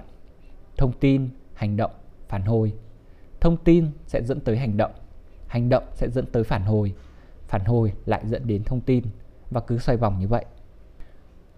Thông 0.77 0.93
tin, 0.93 1.29
hành 1.55 1.77
động, 1.77 1.91
phản 2.29 2.43
hồi. 2.43 2.73
Thông 3.41 3.57
tin 3.57 3.91
sẽ 4.07 4.23
dẫn 4.23 4.41
tới 4.41 4.57
hành 4.57 4.77
động, 4.77 4.93
hành 5.47 5.69
động 5.69 5.85
sẽ 5.95 6.09
dẫn 6.09 6.27
tới 6.27 6.45
phản 6.45 6.63
hồi, 6.63 6.95
phản 7.49 7.65
hồi 7.65 7.93
lại 8.07 8.23
dẫn 8.25 8.47
đến 8.47 8.65
thông 8.65 8.81
tin 8.81 9.05
và 9.51 9.61
cứ 9.61 9.79
xoay 9.79 9.97
vòng 9.99 10.19
như 10.19 10.29
vậy. 10.29 10.45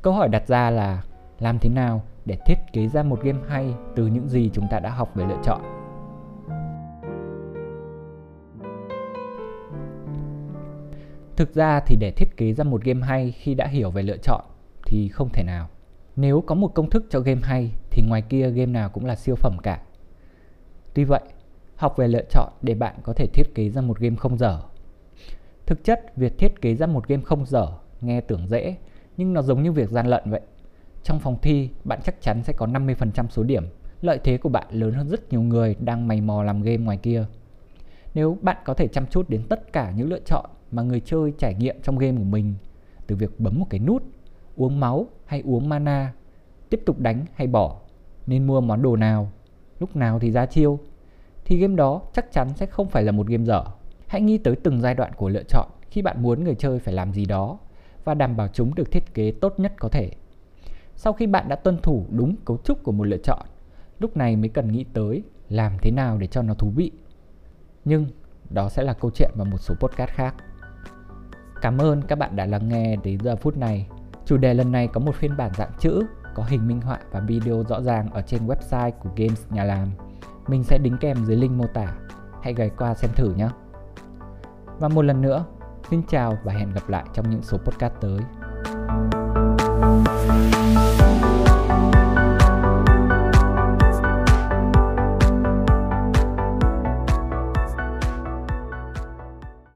Câu 0.03 0.13
hỏi 0.13 0.29
đặt 0.29 0.49
ra 0.49 0.71
là 0.71 1.03
làm 1.39 1.59
thế 1.59 1.71
nào 1.71 2.03
để 2.25 2.39
thiết 2.47 2.59
kế 2.73 2.89
ra 2.89 3.03
một 3.03 3.23
game 3.23 3.39
hay 3.49 3.75
từ 3.97 4.07
những 4.07 4.29
gì 4.29 4.51
chúng 4.53 4.67
ta 4.71 4.81
đã 4.81 4.91
học 4.91 5.15
về 5.15 5.25
lựa 5.27 5.39
chọn? 5.45 5.84
Thực 11.37 11.55
ra 11.55 11.81
thì 11.81 11.97
để 11.97 12.11
thiết 12.11 12.37
kế 12.37 12.53
ra 12.53 12.65
một 12.65 12.83
game 12.85 13.07
hay 13.07 13.31
khi 13.31 13.55
đã 13.55 13.67
hiểu 13.67 13.91
về 13.91 14.03
lựa 14.03 14.17
chọn 14.17 14.45
thì 14.87 15.09
không 15.09 15.29
thể 15.33 15.43
nào. 15.43 15.69
Nếu 16.17 16.41
có 16.41 16.55
một 16.55 16.75
công 16.75 16.91
thức 16.91 17.07
cho 17.11 17.21
game 17.21 17.41
hay 17.45 17.71
thì 17.91 18.03
ngoài 18.09 18.23
kia 18.23 18.51
game 18.51 18.73
nào 18.73 18.89
cũng 18.89 19.05
là 19.05 19.17
siêu 19.17 19.35
phẩm 19.35 19.57
cả. 19.63 19.81
Tuy 20.95 21.05
vậy, 21.05 21.21
học 21.77 21.97
về 21.97 22.09
lựa 22.09 22.25
chọn 22.31 22.53
để 22.63 22.75
bạn 22.75 22.95
có 23.03 23.13
thể 23.13 23.27
thiết 23.27 23.55
kế 23.55 23.71
ra 23.71 23.81
một 23.81 23.99
game 23.99 24.17
không 24.17 24.39
dở. 24.39 24.61
Thực 25.67 25.85
chất, 25.85 26.17
việc 26.17 26.39
thiết 26.39 26.61
kế 26.61 26.75
ra 26.75 26.87
một 26.87 27.09
game 27.09 27.23
không 27.23 27.47
dở 27.47 27.69
nghe 28.01 28.21
tưởng 28.21 28.49
dễ, 28.49 28.77
nhưng 29.17 29.33
nó 29.33 29.43
giống 29.43 29.63
như 29.63 29.73
việc 29.73 29.91
gian 29.91 30.07
lận 30.07 30.23
vậy. 30.31 30.41
Trong 31.03 31.21
phòng 31.21 31.39
thi, 31.43 31.69
bạn 31.85 32.01
chắc 32.05 32.15
chắn 32.21 32.43
sẽ 32.43 32.53
có 32.53 32.67
50% 32.67 33.29
số 33.29 33.43
điểm. 33.43 33.65
Lợi 34.01 34.19
thế 34.25 34.39
của 34.39 34.49
bạn 34.49 34.67
lớn 34.71 34.93
hơn 34.93 35.09
rất 35.09 35.33
nhiều 35.33 35.43
người 35.43 35.77
đang 35.81 36.09
mày 36.09 36.21
mò 36.21 36.43
làm 36.43 36.63
game 36.63 36.77
ngoài 36.77 36.97
kia. 36.97 37.25
Nếu 38.15 38.39
bạn 38.43 38.57
có 38.65 38.75
thể 38.75 38.89
chăm 38.89 39.07
chút 39.07 39.29
đến 39.29 39.43
tất 39.49 39.73
cả 39.73 39.91
những 39.97 40.09
lựa 40.09 40.21
chọn 40.21 40.51
mà 40.75 40.83
người 40.83 41.01
chơi 41.01 41.33
trải 41.39 41.55
nghiệm 41.55 41.77
trong 41.83 41.99
game 41.99 42.17
của 42.17 42.25
mình, 42.25 42.55
từ 43.07 43.17
việc 43.17 43.41
bấm 43.41 43.59
một 43.59 43.67
cái 43.71 43.81
nút, 43.81 44.03
uống 44.57 44.81
máu 44.81 45.07
hay 45.25 45.43
uống 45.45 45.69
mana, 45.69 46.13
tiếp 46.71 46.81
tục 46.87 46.99
đánh 46.99 47.25
hay 47.35 47.47
bỏ, 47.47 47.81
nên 48.27 48.47
mua 48.47 48.61
món 48.61 48.83
đồ 48.83 48.97
nào, 48.97 49.33
lúc 49.81 49.97
nào 49.97 50.19
thì 50.19 50.31
ra 50.31 50.47
chiêu, 50.47 50.79
thì 51.45 51.59
game 51.59 51.75
đó 51.75 52.03
chắc 52.13 52.33
chắn 52.33 52.49
sẽ 52.55 52.67
không 52.67 52.89
phải 52.89 53.03
là 53.03 53.13
một 53.13 53.27
game 53.27 53.45
dở. 53.45 53.65
Hãy 54.07 54.21
nghĩ 54.21 54.39
tới 54.39 54.57
từng 54.57 54.81
giai 54.81 54.95
đoạn 54.95 55.13
của 55.17 55.29
lựa 55.29 55.43
chọn 55.49 55.69
khi 55.91 56.03
bạn 56.03 56.23
muốn 56.23 56.45
người 56.45 56.55
chơi 56.55 56.79
phải 56.79 56.95
làm 56.95 57.13
gì 57.13 57.25
đó 57.25 57.59
và 58.05 58.15
đảm 58.15 58.37
bảo 58.37 58.49
chúng 58.53 58.75
được 58.75 58.91
thiết 58.91 59.15
kế 59.15 59.33
tốt 59.41 59.55
nhất 59.61 59.73
có 59.79 59.89
thể. 59.89 60.11
Sau 60.97 61.13
khi 61.13 61.27
bạn 61.27 61.49
đã 61.49 61.57
tuân 61.57 61.79
thủ 61.83 62.07
đúng 62.11 62.37
cấu 62.45 62.57
trúc 62.65 62.83
của 62.83 62.93
một 62.93 63.05
lựa 63.05 63.17
chọn, 63.17 63.47
lúc 63.99 64.17
này 64.17 64.37
mới 64.37 64.49
cần 64.49 64.73
nghĩ 64.73 64.85
tới 64.93 65.23
làm 65.49 65.73
thế 65.83 65.91
nào 65.91 66.19
để 66.19 66.27
cho 66.27 66.43
nó 66.43 66.55
thú 66.55 66.71
vị. 66.77 66.91
Nhưng 67.85 68.07
đó 68.51 68.69
sẽ 68.69 68.83
là 68.83 68.93
câu 68.93 69.11
chuyện 69.11 69.31
vào 69.35 69.45
một 69.45 69.59
số 69.59 69.75
podcast 69.75 70.11
khác. 70.11 70.35
Cảm 71.65 71.79
ơn 71.79 72.03
các 72.03 72.19
bạn 72.19 72.37
đã 72.37 72.47
lắng 72.47 72.69
nghe 72.69 72.97
đến 72.97 73.21
giờ 73.21 73.37
phút 73.37 73.57
này. 73.57 73.87
Chủ 74.25 74.37
đề 74.37 74.55
lần 74.55 74.73
này 74.73 74.89
có 74.89 75.01
một 75.01 75.15
phiên 75.15 75.37
bản 75.37 75.51
dạng 75.57 75.71
chữ, 75.79 76.07
có 76.35 76.45
hình 76.45 76.69
minh 76.69 76.81
họa 76.81 76.99
và 77.11 77.21
video 77.21 77.65
rõ 77.69 77.81
ràng 77.81 78.11
ở 78.11 78.23
trên 78.23 78.47
website 78.47 78.91
của 78.91 79.11
Games 79.17 79.47
Nhà 79.51 79.65
Làm. 79.65 79.89
Mình 80.47 80.65
sẽ 80.65 80.79
đính 80.79 80.97
kèm 81.01 81.25
dưới 81.25 81.37
link 81.37 81.53
mô 81.53 81.67
tả. 81.67 81.95
Hãy 82.43 82.55
ghé 82.55 82.69
qua 82.69 82.95
xem 82.95 83.11
thử 83.17 83.35
nhé. 83.35 83.49
Và 84.79 84.89
một 84.89 85.03
lần 85.03 85.23
nữa, 85.23 85.45
xin 85.91 86.03
chào 86.09 86.39
và 86.45 86.53
hẹn 86.53 86.73
gặp 86.73 86.89
lại 86.89 87.05
trong 87.15 87.31
những 87.31 87.43
số 87.43 87.59
podcast 87.59 87.95
tới. 88.01 88.21